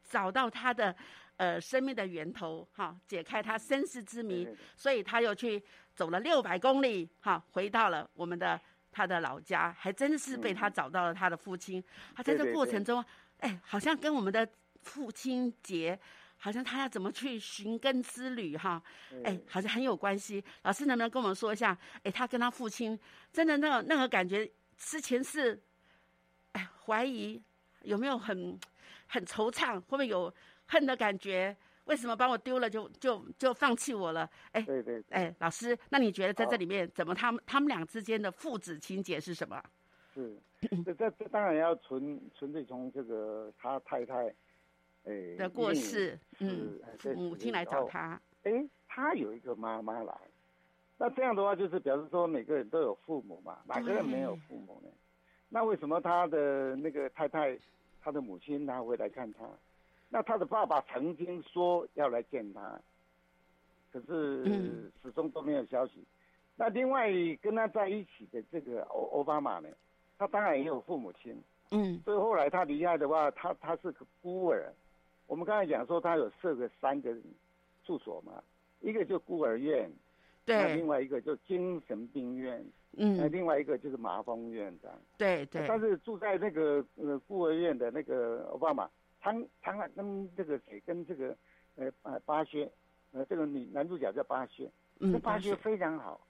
[0.06, 0.94] 找到他的
[1.38, 4.46] 呃生命的源头哈，解开他身世之谜，
[4.76, 8.60] 所以他又去走了六百公里哈，回到了我们的
[8.92, 11.82] 他的老家，还真是被他找到了他的父亲。
[12.14, 13.02] 他在这过程中，
[13.38, 14.48] 哎，好像跟我们的
[14.82, 15.98] 父亲节。
[16.40, 18.80] 好像他要怎么去寻根之旅哈？
[19.24, 20.40] 哎，好像很有关系。
[20.62, 21.76] 老师能不能跟我们说一下？
[22.04, 22.96] 哎，他跟他父亲
[23.32, 25.60] 真的那个那个感觉，之前是
[26.52, 27.42] 哎怀疑
[27.82, 28.56] 有没有很
[29.08, 30.32] 很惆怅，会不会有
[30.66, 31.56] 恨的感觉？
[31.86, 34.30] 为什么把我丢了就就就放弃我了？
[34.52, 39.60] 哎，对对，哎，老师，那你觉得在这里面怎么他们他们俩之间的父子情节是什么？
[40.14, 40.40] 是，
[40.84, 44.34] 这这这当然要纯纯粹从这个他太太。
[45.38, 46.78] 的过世，嗯，
[47.16, 50.14] 母亲来找他，哎，他有一个妈妈来，
[50.98, 54.90] 那这样的话就是表示说每个人都有父母嘛，哪个人没有父母呢？
[55.48, 57.58] 那为什么他的那个太太，
[58.02, 59.48] 他的母亲他会来看他？
[60.10, 62.78] 那他的爸爸曾经说要来见他，
[63.90, 66.04] 可是始终都没有消息。
[66.54, 69.70] 那另外跟他在一起的这个奥奥巴马呢，
[70.18, 74.72] 他当然也有父母亲，嗯，所以后来他离开的话，他他是个孤儿。
[75.26, 77.14] 我们刚才讲说，他有设个三个
[77.84, 78.42] 住所嘛，
[78.80, 79.90] 一个就孤儿院，
[80.44, 82.64] 对，另外一个就精神病院，
[82.96, 84.98] 嗯，另外一个就是麻风院这样。
[85.18, 85.66] 对对。
[85.68, 88.88] 但是住在那个呃孤儿院的那个奥巴马，
[89.20, 91.36] 他他跟这个谁跟这个
[91.76, 92.70] 呃呃巴薛，
[93.12, 96.20] 呃这个女男主角叫巴薛，这巴薛非常好，啊，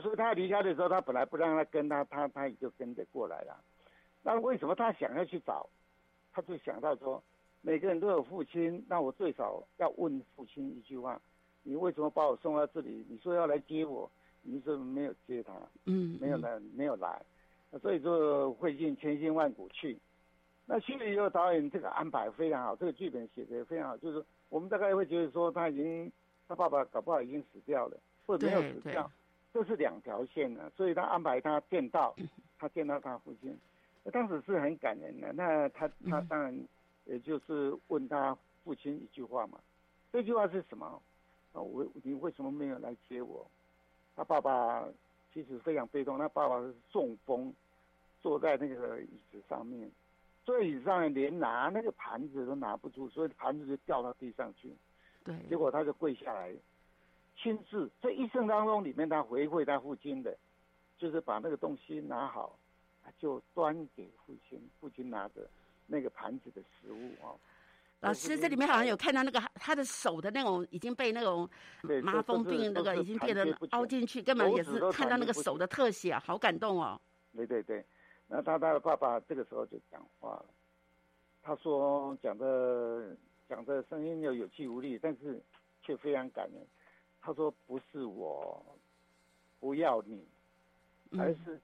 [0.00, 3.56] 所以他离开的时候，他本来不让他跟他，他他也就跟着过来了。
[4.22, 5.68] 那为什么他想要去找？
[6.32, 7.22] 他就想到说。
[7.64, 11.22] 每个人都有父亲，那我最少要问父亲一句话：
[11.62, 13.06] 你为什么把我送到这里？
[13.08, 14.10] 你说要来接我，
[14.42, 15.52] 你说没有接他，
[15.84, 17.22] 嗯，没有来，没有来，
[17.80, 19.96] 所以说费尽千辛万苦去。
[20.66, 26.10] 那去了以后，导演这个安排非常好，这个剧本写的非常好，就是我们大概会觉得说他已经，
[26.48, 29.08] 他爸爸搞不好已经死掉了，或者没有死掉，
[29.52, 32.14] 这是两条线呢，所以他安排他见到，
[32.58, 33.56] 他见到他父亲，
[34.12, 35.32] 当时是很感人的。
[35.32, 36.58] 那他他当然。
[37.04, 39.58] 也就是问他父亲一句话嘛，
[40.12, 40.86] 这句话是什么？
[41.52, 43.44] 啊，我你为什么没有来接我？
[44.14, 44.86] 他爸爸
[45.34, 47.52] 其实非常悲痛，他爸爸是中风，
[48.20, 49.90] 坐在那个椅子上面，
[50.44, 54.72] 坐在椅子上面连拿那个盘子都拿不住，所以盘子就掉到地上去。
[55.24, 56.54] 对，结果他就跪下来，
[57.36, 60.36] 亲自这一生当中里面，他回馈他父亲的，
[60.98, 62.58] 就是把那个东西拿好，
[63.18, 65.48] 就端给父亲，父亲拿着。
[65.88, 67.34] 那个盘子的食物啊，
[68.00, 71.46] 老师，这里面好像有看到那个他的手的那种已经被那种
[72.02, 76.98] 麻风病那个已经变得凹进去，根本也是看到那个手的特写，好感动哦。
[77.34, 77.84] 对对对，
[78.28, 80.46] 那他他的爸爸这个时候就讲话了，
[81.42, 83.14] 他说讲的
[83.46, 85.42] 讲的声音又有气无力，但是
[85.82, 86.64] 却非常感人。
[87.22, 88.62] 他说不是我
[89.58, 90.22] 不要你，
[91.18, 91.58] 而是。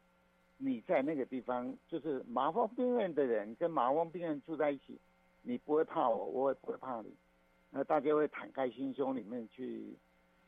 [0.60, 4.98] 你在那个地方，就是麻风病院的人跟麻风病人住在一起，
[5.42, 7.14] 你不会怕我，我也不会怕你，
[7.70, 9.94] 那大家会敞开心胸里面去，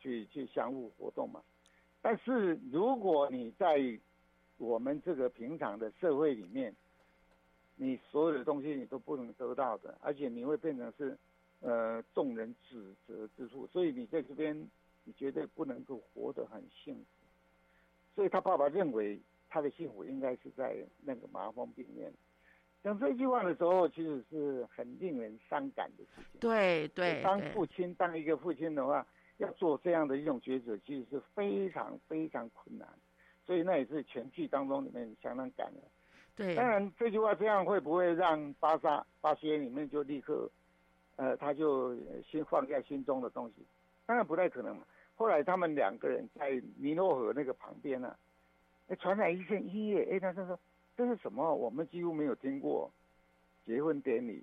[0.01, 1.41] 去去相互活动嘛。
[2.03, 3.79] 但是如果你在
[4.59, 6.75] 我们这个平常的社会里面，
[7.77, 11.17] 你所有的东西你都不能得到的，而且你会变成是，
[11.61, 14.69] 呃，众人指责之处，所以你在这边
[15.11, 17.05] 你绝对不能够活得很幸福。
[18.15, 19.21] 所以他爸爸认为。
[19.53, 22.09] 他的幸福应该是在那个麻风病院。
[22.85, 26.39] 讲这句话的时候，其实是很令人伤感的事情。
[26.39, 27.21] 对对。
[27.21, 29.05] 当父亲，当一个父亲的话，
[29.39, 32.89] 要做这样的一种抉择，其实是非常非常困难。
[33.45, 35.83] 所以那也是全剧当中里面相当感人。
[36.37, 40.49] 对，当然这句话这样会不会让巴萨巴西里面就立刻，
[41.17, 43.67] 呃，他就先放下心中的东西？
[44.07, 44.85] 当然不太可能嘛。
[45.21, 48.17] 后来他们两个人在尼罗河那个旁边呢，
[48.89, 50.59] 哎，传来一阵音乐，哎，他就说
[50.97, 51.55] 这是什么？
[51.55, 52.91] 我们几乎没有听过
[53.67, 54.43] 结婚典礼，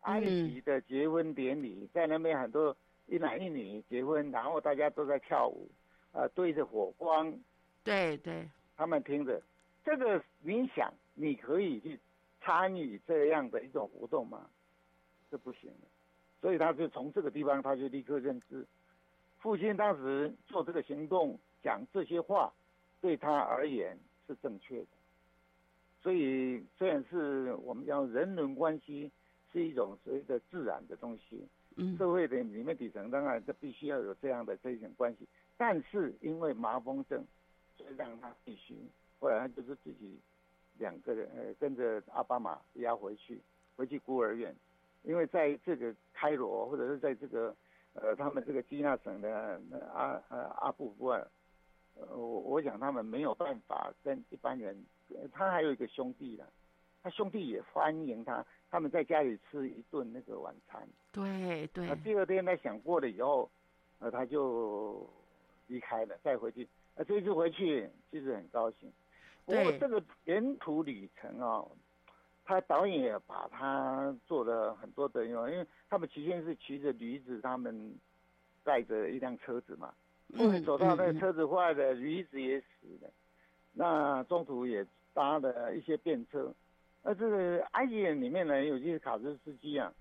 [0.00, 2.74] 埃及的结婚典礼，在那边很多
[3.06, 5.68] 一男一女结婚，然后大家都在跳舞，
[6.12, 7.30] 呃，对着火光，
[7.84, 8.48] 对对，
[8.78, 9.42] 他们听着。
[9.84, 12.00] 这个你想，你可以去
[12.40, 14.48] 参与这样的一种活动吗？
[15.28, 15.86] 是不行的。
[16.40, 18.66] 所以他就从这个地方，他就立刻认知，
[19.42, 22.52] 父亲当时做这个行动，讲这些话，
[23.00, 24.86] 对他而言是正确的。
[26.00, 29.10] 所以虽然是我们讲人伦关系
[29.52, 35.26] 是一种所谓的自然的东西，嗯，社会的里面底层当然这必须要有这样的这种关系，
[35.56, 37.24] 但是因为麻风症，
[37.76, 38.76] 所以让他必须。
[39.18, 40.18] 后来就是自己
[40.78, 43.40] 两个人呃跟着阿巴马押回去，
[43.76, 44.54] 回去孤儿院，
[45.02, 47.54] 因为在这个开罗或者是在这个
[47.94, 49.30] 呃他们这个基纳省的
[49.94, 51.26] 阿呃阿布夫尔，
[51.94, 54.84] 呃我我想他们没有办法跟一般人，
[55.32, 56.44] 他还有一个兄弟呢，
[57.02, 60.88] 他兄弟也欢迎他，他们在家里吃一顿那个晚餐。
[61.12, 61.94] 对对。
[61.96, 63.50] 第二天他想过了以后，
[63.98, 65.06] 呃他就
[65.66, 68.90] 离开了，再回去，呃这次回去其实很高兴。
[69.44, 71.64] 不过这个沿途旅程啊，
[72.44, 77.94] 他导演也把他做了很多的用，因为他们起先是骑着驴子，他们
[78.64, 79.94] 带着一辆车子嘛，
[80.64, 83.10] 走到那个车子坏了，驴子也死了，
[83.72, 86.52] 那中途也搭了一些便车，
[87.02, 89.92] 那这个埃及人里面呢，有些卡车司机啊，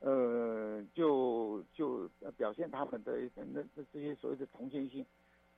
[0.00, 3.42] 呃，就就表现他们的那
[3.74, 5.04] 那这些所谓的同情心。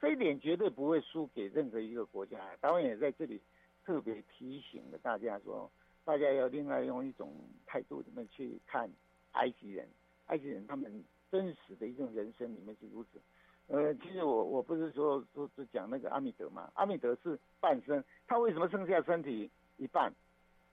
[0.00, 2.38] 这一点绝对不会输给任何一个国家。
[2.58, 3.38] 导演也在这里
[3.84, 5.70] 特别提醒了大家说，
[6.10, 7.32] 大家要另外用一种
[7.64, 8.90] 态度里面去看
[9.30, 9.88] 埃及人。
[10.26, 13.20] 埃及人他们真实的一种人生里面是如此。
[13.68, 20.12] 呃，其实我我不是说说是讲那个阿米德嘛，阿米德是半身，他为什么剩下身体一半？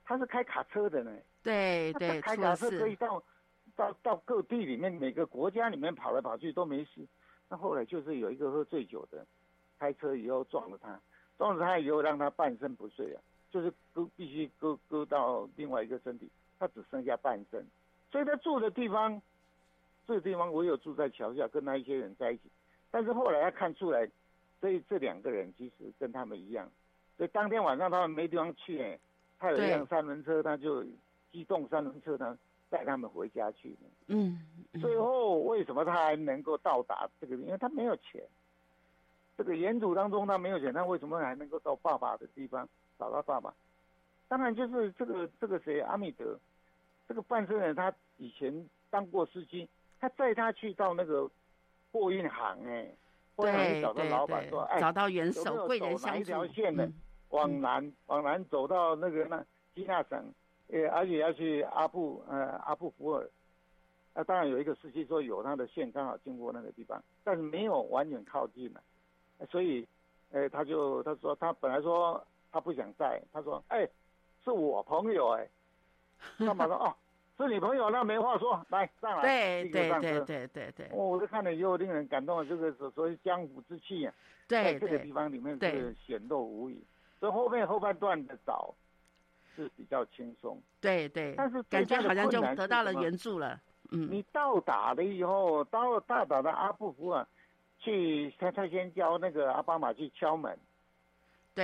[0.03, 1.15] 他是开卡车的呢。
[1.43, 3.23] 对对，开卡车可以到
[3.75, 7.07] 到到各地里面每个国家里面跑来跑去都没事。
[7.47, 9.23] 那后来就是有一个喝醉酒的，
[9.77, 10.99] 开车以后撞了他，
[11.37, 13.21] 撞了他以后让他半身不遂啊，
[13.57, 16.29] 就是割必须割割到另外一个身体，
[16.59, 17.65] 他只剩下半身，
[18.11, 19.19] 所以他住的地方，
[20.05, 22.43] 这个地方我有住在桥下，跟他一些人在一起，
[22.91, 24.07] 但是后来他看出来，
[24.61, 26.69] 这这两个人其实跟他们一样，
[27.17, 28.99] 所以当天晚上他们没地方去哎，
[29.39, 30.83] 他有一辆三轮车，他就
[31.31, 32.37] 机动三轮车呢。
[32.69, 33.73] 带他们回家去。
[34.07, 34.45] 嗯，
[34.81, 37.33] 最后为什么他还能够到达这个？
[37.37, 38.21] 因为他没有钱。
[39.37, 43.53] 这个沿途当中他没有钱，他为什么还能够到爸爸的地方找到爸爸？
[44.27, 46.37] 当然就是这个这个谁阿米德，
[47.07, 49.67] 这个半身人他以前当过司机，
[49.99, 51.29] 他载他去到那个
[51.91, 52.87] 货运行哎，
[53.35, 56.89] 货运行找到老板说哎，找到元首贵人相一条线的
[57.29, 60.33] 往南往南走到那个那基纳省。
[60.69, 63.25] 呃，而且要去阿布呃阿布福尔，
[64.13, 68.83] 那当然有一个司机说有他的线刚好经过那个地方，但是没有完全靠近了，
[69.49, 69.87] 所以，
[70.29, 72.21] 呃，他就他说他本来说
[72.57, 73.87] 他不想在，他说哎，
[74.43, 75.47] 是我朋友哎，
[76.39, 76.91] 他马上哦，
[77.37, 84.13] 是你朋友那没话说，来上来，对对对对对对，我就看了以后令人感动的这个所谓江湖之气啊，
[84.47, 86.83] 在这个地方里面是显露无遗，
[87.19, 88.73] 所以后面后半段的找。
[89.55, 93.59] 是比较轻松，对对，但是感觉好像就得到了援助了。
[93.89, 97.25] 嗯，你到达了以后，到到达的阿布福尔，
[97.79, 100.55] 去他他先教那个阿巴马去敲门，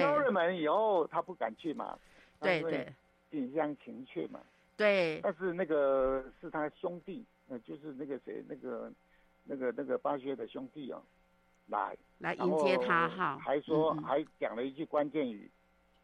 [0.02, 1.98] 敲了门以后他不敢去嘛，
[2.40, 2.94] 对对，
[3.30, 4.40] 近乡情怯嘛，
[4.76, 5.20] 对。
[5.22, 8.92] 但是那个是他兄弟，呃，就是那个谁，那个
[9.44, 11.02] 那个那个巴薛的兄弟哦，
[11.68, 15.50] 来来迎接他哈，还说还讲了一句关键语。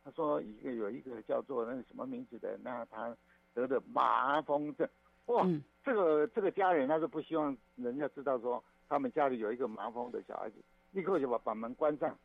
[0.03, 3.15] 他说一个有一个叫做那个什么名字的，那他
[3.53, 4.87] 得的麻风症，
[5.25, 5.45] 哇，
[5.83, 10.55] 这个这个家人他是不希望人家知道说他们家里有一个麻风的小孩子，
[10.91, 12.17] 立刻就把把门关上。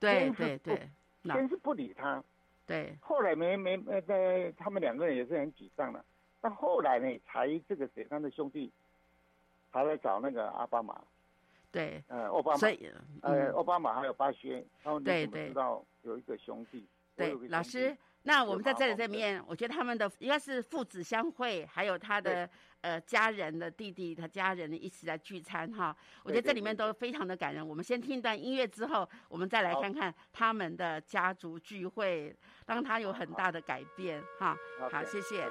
[0.00, 0.88] 对对对，
[1.22, 2.24] 先是不理他，
[2.66, 6.04] 对，后来没没呃在他们两个人也是很沮丧的，
[6.40, 8.72] 但后来呢才这个谁他的兄弟，
[9.70, 11.00] 他来找那个奥巴马，
[11.70, 12.68] 对，呃奥巴马，
[13.22, 16.84] 呃奥巴马还有巴薛，他们怎么知道有一个兄弟？
[17.14, 17.96] 对，老师。
[18.22, 22.48] 那我们在这里这面，我觉得他们的应该是父子相会，还有他的
[22.82, 25.96] 呃家人的弟弟，他家人一起来聚餐哈。
[26.22, 27.66] 我觉得这里面都非常的感人。
[27.66, 34.56] 我们先听一段音乐之后，我们再来看看他们的家族聚会，让他有很大的改变哈。
[34.90, 35.48] 好，谢谢。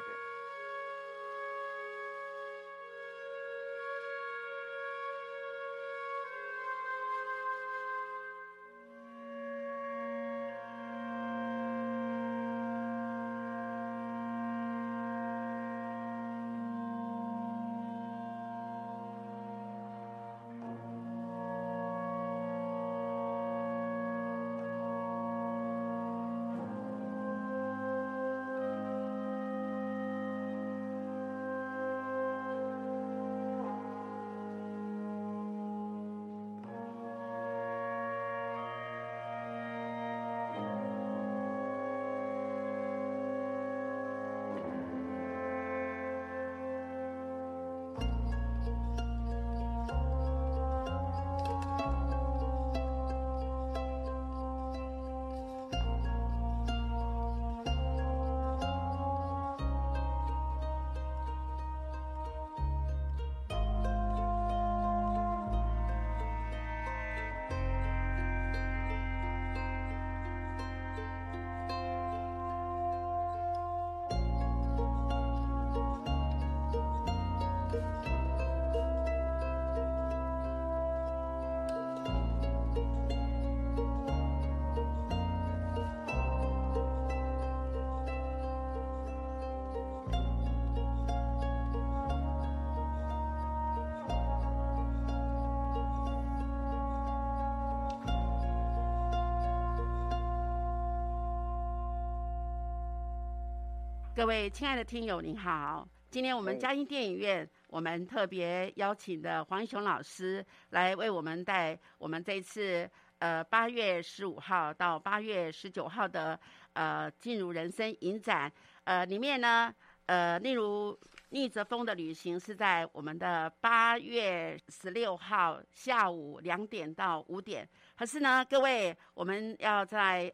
[104.19, 105.87] 各位亲爱的听友，您好！
[106.11, 112.87] 今天我们嘉音电影院，我们特别邀请的黄雄老师来为我们带我们这次
[113.19, 116.37] 呃八月十五号到八月十九号的
[116.73, 118.51] 呃进入人生影展，
[118.83, 119.73] 呃里面呢
[120.07, 120.99] 呃例如
[121.29, 127.65] 逆着风的旅行是在我们的八月十六号下午两点到五点，
[127.97, 130.29] 可是呢各位我们要在。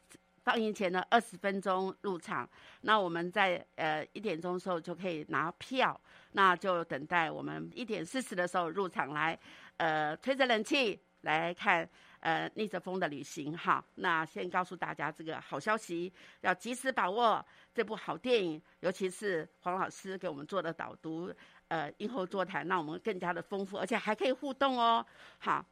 [0.46, 2.48] 放映前的二十分钟入场，
[2.82, 6.00] 那我们在呃一点钟的时候就可以拿票，
[6.34, 9.38] 那就等待我们一点四十的时候入场来，
[9.78, 11.90] 呃吹着冷气来看
[12.20, 13.84] 呃逆着风的旅行哈。
[13.96, 17.44] 那先告诉大家这个好消息，要及时把握
[17.74, 21.34] 这部好电影，尤其是黄老师给我们做的导读。
[21.68, 25.04] 呃，映后座谈让我们更加的丰富，而且还可以互动哦。
[25.40, 25.66] 好，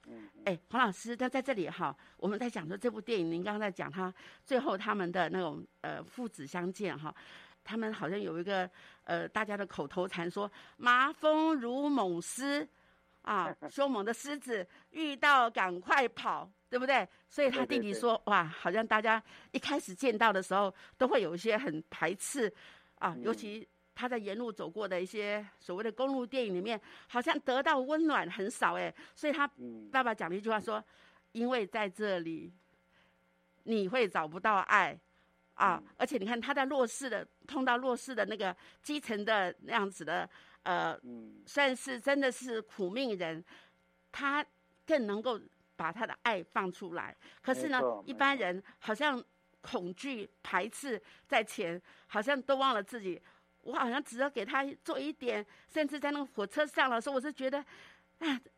[0.44, 4.12] 哎，黄老师，那在这里哈，我们在讲说这部电影，您刚刚在讲他
[4.44, 7.14] 最后他们的那种呃父子相见哈，
[7.64, 8.68] 他们好像有一个
[9.04, 12.68] 呃大家的口头禅说麻风如猛狮
[13.22, 17.08] 啊， 凶猛的狮子遇到赶快跑，对不对？
[17.30, 19.22] 所以他弟弟说哇，好像大家
[19.52, 22.52] 一开始见到的时候都会有一些很排斥
[22.96, 23.68] 啊，尤其。
[23.96, 29.48] 他在沿路走过的一些所谓的公路电影里面，好像得到温暖很少哎，所以他
[29.92, 30.84] 爸爸讲了一句话说
[31.32, 32.52] ：“因为在这里，
[33.64, 35.00] 你会找不到爱
[35.54, 40.28] 啊，而且你看他在弱势的碰到弱势的那个基层的那样子的
[40.64, 41.00] 呃，
[41.46, 43.44] 算是真的是苦命人，
[44.12, 44.44] 他
[44.88, 45.40] 更能够
[45.76, 47.16] 把他的爱放出来。
[47.42, 49.24] 可是呢，一般人好像
[49.62, 53.22] 恐惧排斥在前，好像都忘了自己。”
[53.64, 57.64] 我好像只要给他做一点，甚至在那个火车上老师，我是觉得。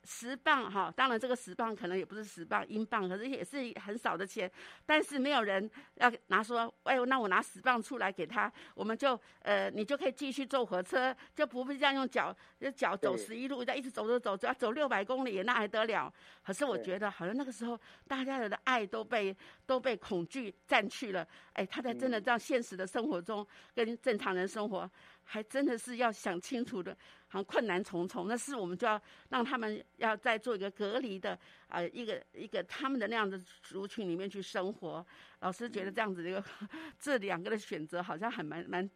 [0.03, 4.51] 十磅哈，当然这个十磅可能也不是十磅英镑，可是也是很少的钱。
[4.85, 16.13] 但是没有人要拿说，哎，那我拿十磅出来给他，我们就呃，你就可以继续坐火车，就不会这样用脚，就脚走十一路，再一直走走走，只要走六百公里，那还得了？
[16.43, 19.35] 可是我觉得好像那个时候大家的爱都被
[19.65, 21.27] 都被恐惧占去了。
[21.53, 24.89] 哎，他在真的这样现实的生活中跟正常人生活。
[25.27, 26.95] 还真的是要想清楚的，
[27.27, 28.27] 好像困难重重。
[28.27, 35.05] 那是我们就要让他们要再做一个隔离的啊，一个一个他们的那样的族群里面去生活。
[35.39, 36.41] 老师觉得这样子一个
[36.99, 38.89] 这两个的选择好像还蛮蛮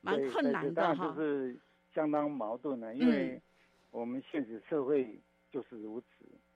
[0.00, 1.08] 蛮困难的哈。
[1.08, 1.56] 就是
[1.94, 3.40] 相当矛盾的，因为
[3.90, 5.18] 我们现实社会
[5.50, 6.06] 就是如此。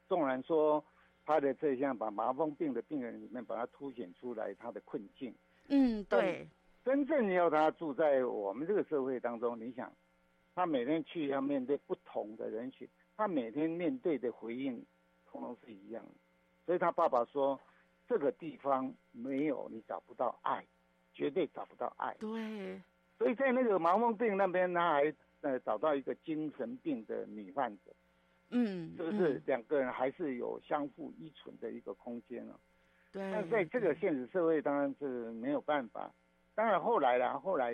[0.09, 0.85] 纵然说
[1.25, 5.35] 他的这项把麻风病的病人里面把它凸显出来他的困境。
[5.69, 6.47] 嗯，对。
[6.85, 9.93] 真正要他住在我们这个社会当中，你想，
[10.55, 14.85] 他每天去要面对不同的人群，他每天面对的回应，
[15.31, 16.11] 通通是一样的。
[16.67, 17.59] 所以他爸爸说，
[18.09, 20.65] 这个地方没有你找不到爱，
[21.15, 22.15] 绝对找不到爱。
[22.19, 22.81] 对，
[23.17, 27.93] 所以在那个麻风病那边，他还呃找到一个精神病的女患者，
[28.51, 32.55] 嗯，是不是两个人还是有相互依存的一个空间呢？
[33.13, 33.31] 对。
[33.31, 36.13] 但在这个现实社会，当然是没有办法。
[36.55, 37.73] 当然后来啦，后来，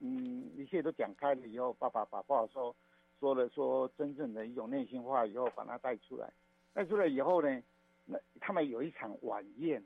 [0.00, 2.74] 嗯，一切都讲开了以后，爸爸把话说
[3.18, 6.28] 说了，说真正的一种内心话以后，把他带出来，
[6.72, 7.62] 带出来以后呢，
[8.04, 9.82] 那他们有一场晚宴，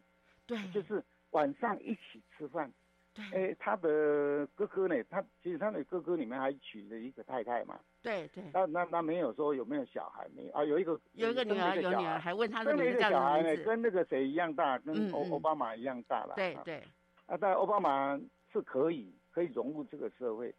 [0.46, 2.72] 对，就是晚上一起吃饭。
[3.12, 4.94] 对，哎，他的哥哥呢？
[5.10, 7.78] 他其实他的哥哥里面还娶了一个太太嘛。
[8.02, 8.44] 对对。
[8.52, 10.64] 那那那没有说有没有小孩没有啊？
[10.64, 12.84] 有一个有一个女儿有女儿，还问他的名字。
[12.84, 16.34] 生了一个小孩呢，跟那个谁一样大，跟奥奥巴马一样大了。
[16.36, 16.82] 对对。
[17.30, 18.20] 啊，但奥巴马
[18.52, 20.52] 是可以可以融入这个社会。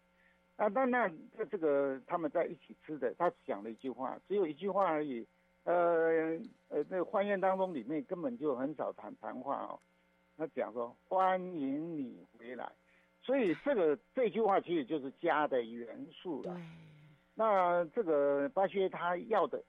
[0.55, 5.27] 啊，那那这这个他们在一起吃的，他讲了一句话，只有一句话而已。
[5.63, 9.77] 呃呃，那个欢宴当中里面根本就很少谈谈话哦。
[10.37, 12.71] 他讲说欢迎你回来，
[13.21, 16.59] 所以这个这句话其实就是家的元素了。
[17.35, 19.61] 那这个巴西他要的，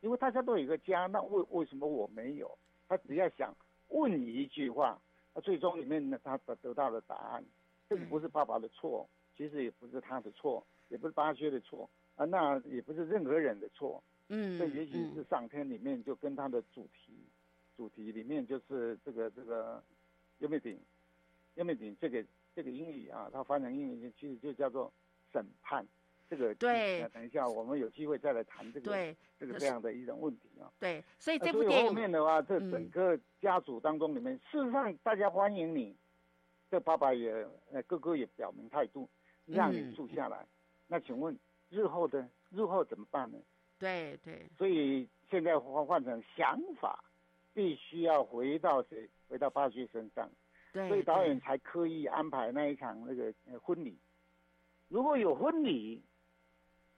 [0.00, 2.58] 因为大家都有一个家，那为为什么我没有？
[2.88, 3.54] 他只要想
[3.88, 4.98] 问你一句话，
[5.34, 7.44] 那最终里面呢，他得得到了答案。
[7.88, 14.02] 这个不是爸爸的错，其实也不是他的错，也不是巴薛的错啊，那也不是任何人的错。
[14.28, 17.12] 嗯，这也许是上天里面就跟他的主题，
[17.76, 19.82] 主题里面就是这个这个。
[20.38, 20.76] 优美顶，
[21.54, 24.92] 优美顶，这个这个英语啊，它翻成英语其实就叫做
[25.32, 25.86] 审判。
[26.32, 30.72] 这个对，等一下我们有机会再来谈这个对这个这样的一种问题啊。
[30.80, 35.94] 对，所以这部电影后面的话，这整个家族当中里面，事实上大家欢迎你，
[36.70, 39.06] 这爸爸也呃哥哥也表明态度，
[39.44, 40.46] 让你住下来。
[40.86, 43.36] 那请问日后的日后怎么办呢？
[43.78, 44.48] 对对。
[44.56, 47.04] 所以现在换换成想法。
[47.54, 49.06] 必须要回到谁？
[49.28, 50.26] 回到八岁身上，
[50.72, 53.30] 对所以导演才刻意安排那一场那个
[53.60, 53.94] 婚礼。
[54.88, 56.02] 如果有婚礼，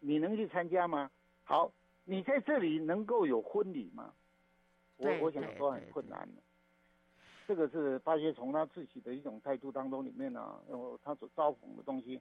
[0.04, 1.10] 你能去参加吗？
[1.44, 1.72] 好，
[2.04, 4.12] 你在这里能够有婚礼吗？
[4.98, 6.42] 我我想说很困难的。
[7.46, 10.60] 这个是八岁从他自己的一种态度当中里面呢，
[11.02, 12.20] 他所招讽的东西，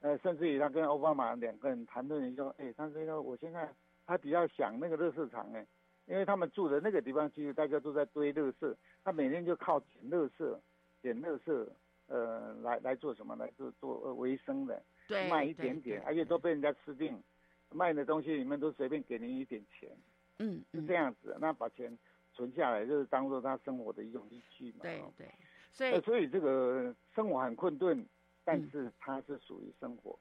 [0.00, 3.68] 呃，甚至于他跟奥巴马两个人谈论说，哎，他说我现在
[4.06, 5.66] 他比较想那个热市场哎。
[6.06, 10.58] 因为他们住的那个地方，其实大家都在堆垃圾，他每天就靠捡垃圾、
[11.00, 11.66] 捡垃圾，
[12.08, 13.34] 呃，来来做什么？
[13.36, 17.22] 来做做维生的，卖一点点，而且都被人家吃定，
[17.70, 19.90] 卖的东西你们都随便给你一点钱，
[20.38, 21.36] 嗯，是这样子。
[21.40, 21.96] 那把钱
[22.32, 24.78] 存下来，就是当做他生活的一种依据嘛。
[24.82, 25.28] 对对，
[25.72, 28.06] 所以所以这个生活很困顿，
[28.44, 30.18] 但是他是属于生活。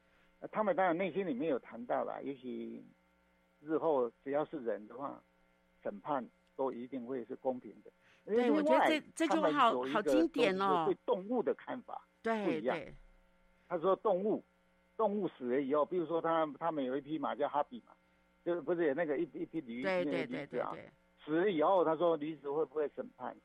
[0.52, 2.84] 他们当然内心里面有谈到了，也许
[3.62, 5.22] 日后只要是人的话。
[5.84, 6.26] 审判
[6.56, 7.92] 都一定会是公平的。
[8.24, 10.86] 对，我觉得这这句话好好经典哦。
[10.88, 12.80] 对动物的看法不一样。
[13.68, 14.42] 他说动物，
[15.04, 17.94] 动物死了以后，比如说他他们有一匹马叫哈比嘛，
[18.46, 20.74] 就是不是有那个一一匹驴那个驴子啊？
[21.26, 23.36] 死了以后，他说驴子会不会审判？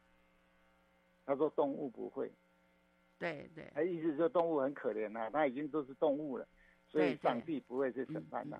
[1.27, 2.31] 他说动物不会。
[3.19, 3.69] 对对。
[3.75, 6.47] 他意思说动物很可怜呐，它已经都是动物了，
[6.87, 8.57] 所以上帝不会去审判它。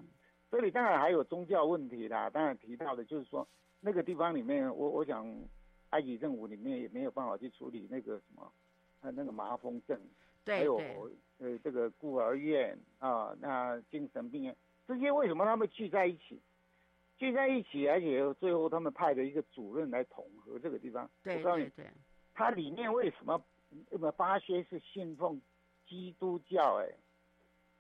[0.51, 3.47] 这里当然还有宗教问题啦，当然提到的就是说。
[3.81, 5.25] 那个地方里面，我我想，
[5.91, 8.53] 埃及政府里面也没有办法去处理那个什么，
[9.03, 9.97] 呃，那个麻风症，
[10.45, 10.81] 还有
[11.39, 16.41] 呃这个孤儿院啊，那精神病院这些为什么他们聚在一起？
[17.17, 21.09] 聚在一起，而且最后他们派了一个主任来统合这个地方。
[21.23, 21.87] 对对对。
[22.35, 23.43] 它里面为什么
[23.91, 25.41] 那么巴薛是信奉
[25.87, 26.81] 基督教？
[26.83, 26.89] 哎，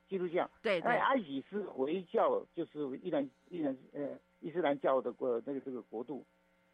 [0.09, 0.51] 基督教。
[0.63, 0.97] 对对。
[0.97, 4.19] 埃及是回教，就是伊兰伊兰呃。
[4.41, 6.25] 伊斯兰教的国那个这个国度，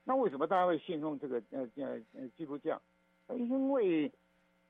[0.04, 2.78] 那为什么大家会信奉这个呃呃呃基督教？
[3.30, 4.12] 因为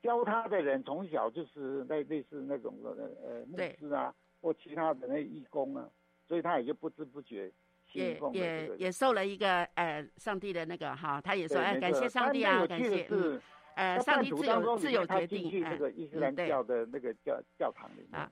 [0.05, 2.89] 教他的人从小就是类类似那种的
[3.23, 5.89] 呃牧师啊，或其他的那义工啊，
[6.27, 7.51] 所以他也就不知不觉
[7.91, 13.41] 也也也受了一个呃上帝的那个哈，他也说哎感谢上帝啊，感谢嗯
[13.75, 18.31] 呃上帝自由自由决定这个伊斯兰教的那个教教堂里面啊。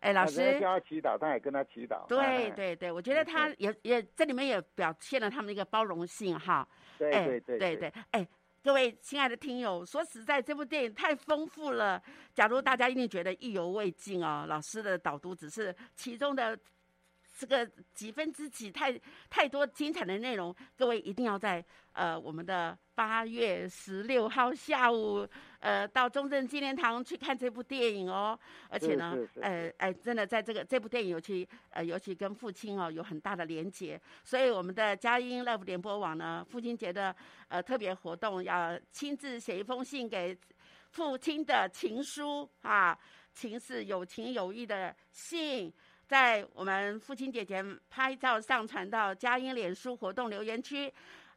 [0.00, 2.04] 哎，老师教他祈祷，他也跟他祈祷。
[2.08, 6.66] 对对对，我觉得他也也这里面也表现了他们一个包容性哈。
[6.98, 8.28] 对对对对对，哎，
[8.62, 12.00] 各位亲爱的听友，说实在，这部电影太丰富了。
[12.32, 16.58] 假如大家一定觉得意犹未尽哦，老师的导读只是其中的。
[17.38, 18.96] 这个几分之几太
[19.30, 25.26] 太多精彩的内容，各位一定要在呃我们的八月十六号下午
[25.62, 28.38] 呃到中正纪念堂去看这部电影哦。
[28.68, 37.14] 而且呢，呃哎，真的在这个这部电影尤其呃尤其跟父亲哦有很大的连结，所以我们的佳音 Love 联播网呢父亲节的
[37.48, 40.36] 呃特别活动要亲自写一封信给
[40.90, 42.98] 父亲的情书啊，
[43.32, 45.72] 情是有情有义的信，
[46.06, 50.92] 在我们父亲节前拍照上传到佳音脸书活动留言区，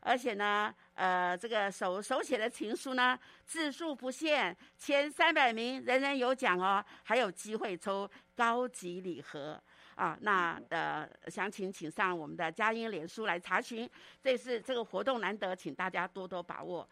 [0.06, 9.60] 而且呢，呃，这个手手写的情书呢，字数不限，前三百名人人有奖哦，还有机会抽高级礼盒。
[9.95, 13.89] 啊，那呃，详情请上我们的佳音脸书来查询。
[14.22, 16.88] 这是这个活动难得，请大家多多把握。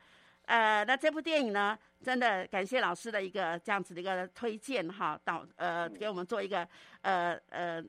[0.46, 6.68] 呃，那这部电影呢，真的感谢老师的一个这样子的一个推荐哈，导呃给我们做一个
[7.02, 7.84] 呃呃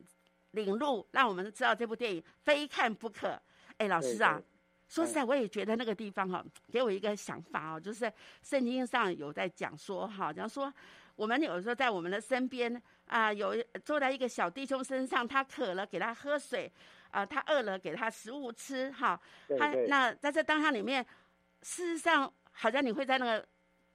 [0.50, 3.40] 领路，让我们知道这部电影非看不可。
[3.78, 4.40] 哎，老师啊，
[4.88, 8.12] 说实在，我也觉得那个地方哈，给我一个想法哦，就是
[8.42, 10.72] 圣经上有在讲说哈，假如说
[11.16, 12.82] 我们有时候在我们的身边。
[13.06, 13.54] 啊，有
[13.84, 16.72] 坐在一个小弟兄身上，他渴了给他喝水，
[17.10, 19.20] 啊，他饿了给他食物吃，哈，
[19.58, 21.04] 他那在这当下里面，
[21.60, 23.46] 事实上好像你会在那个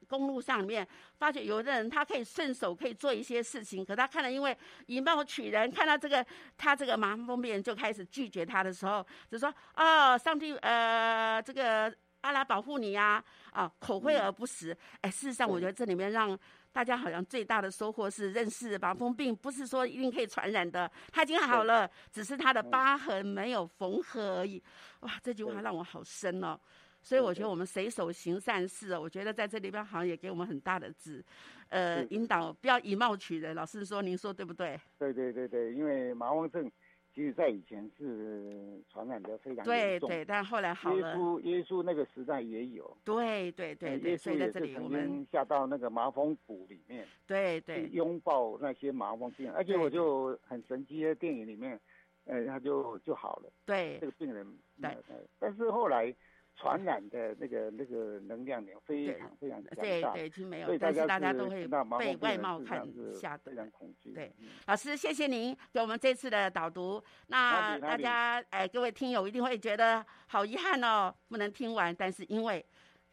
[0.09, 0.85] 公路上面
[1.17, 4.57] 发觉有的人他可以顺手可以做一些事情，可他看了因为
[4.87, 6.25] 以貌取人，看到这个
[6.57, 16.37] 他这个麻风病人就开始拒绝他的时候，就说哦，上帝呃这个阿拉保护你呀，啊口惠而不实，哎，事实上我觉得这里面让。
[16.71, 24.61] 大家好像最大的收获是认识麻风病不是说一定可以传染的，他已经好了，只是他的疤痕没有缝合而已。
[24.99, 26.57] 哇，这句话让我好深哦。
[27.01, 31.23] 所以我觉得我们随手行善事哦，我觉得在这里边好像也给我们很大的指，
[31.69, 33.55] 呃，引导不要以貌取人。
[33.55, 34.79] 老师说，您说对不对？
[34.97, 36.71] 对对对对，因为麻风症。
[37.11, 40.95] 其实，在以前是传染的非常严重，对对，但后来好了。
[40.95, 51.77] 耶稣耶稣那个时代也有，对对对对，所以在这里我们下到那个麻风谷里面，对对，拥抱那些麻风病人，而且我就很神奇的电影里面，
[52.25, 54.47] 呃，他就就好了，对这个病人，
[54.79, 54.95] 对，
[55.39, 56.15] 但是后来。
[56.59, 61.65] 传染的那个那个能量点非常非常强大，对对，没有，但是大家都会
[61.97, 64.11] 被外貌看吓得非常恐惧。
[64.11, 64.29] 对，
[64.67, 67.01] 老师，谢谢您给我们这次的导读。
[67.27, 71.95] 那大家哎，各位听友一定会觉得好遗憾哦，不能听完。
[71.95, 72.65] 但是因为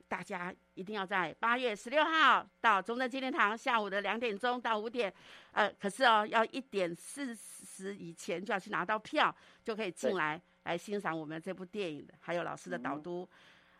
[0.09, 5.12] 大家一定要在八月十六号到中正纪念堂下午的两点钟到五点，
[5.57, 9.35] 呃，可是哦，要一点四十以前就要去拿到票，
[9.65, 10.41] 就可以进来。
[10.67, 13.29] 来欣赏我们这部电影的，还有老师的导读，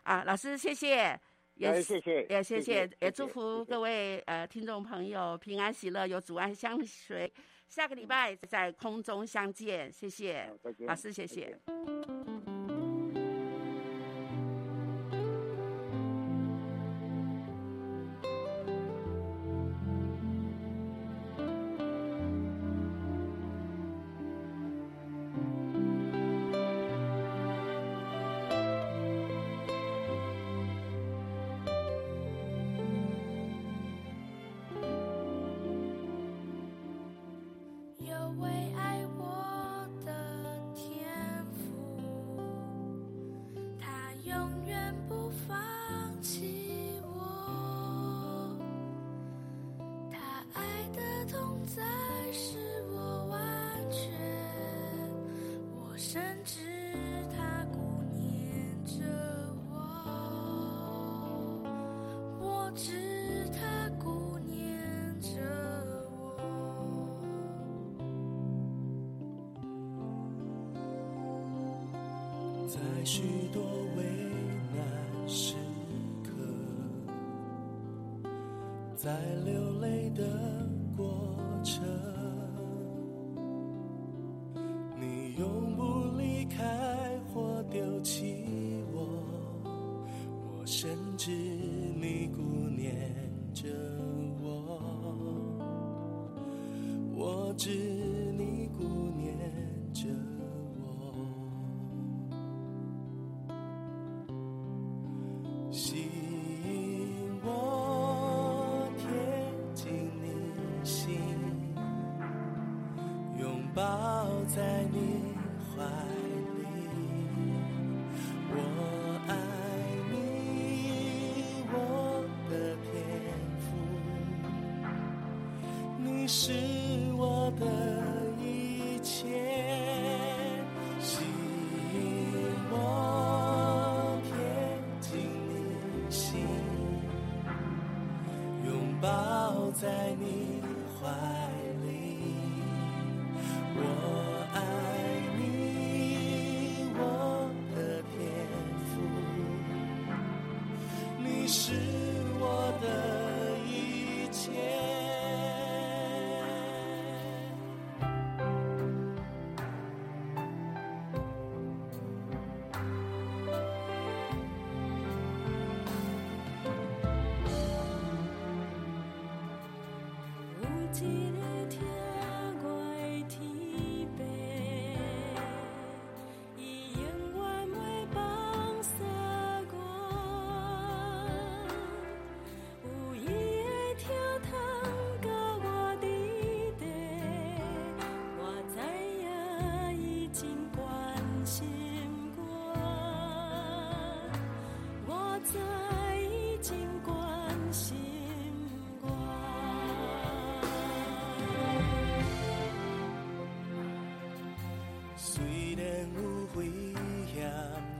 [0.03, 1.19] 啊，老师谢谢，
[1.55, 7.29] 也谢谢，也谢谢，也祝福各位呃听众朋友平安喜乐，有主安相随，
[7.67, 10.49] 下个礼拜在空中相见，谢谢，
[10.87, 11.59] 老师谢谢。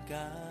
[0.08, 0.48] 想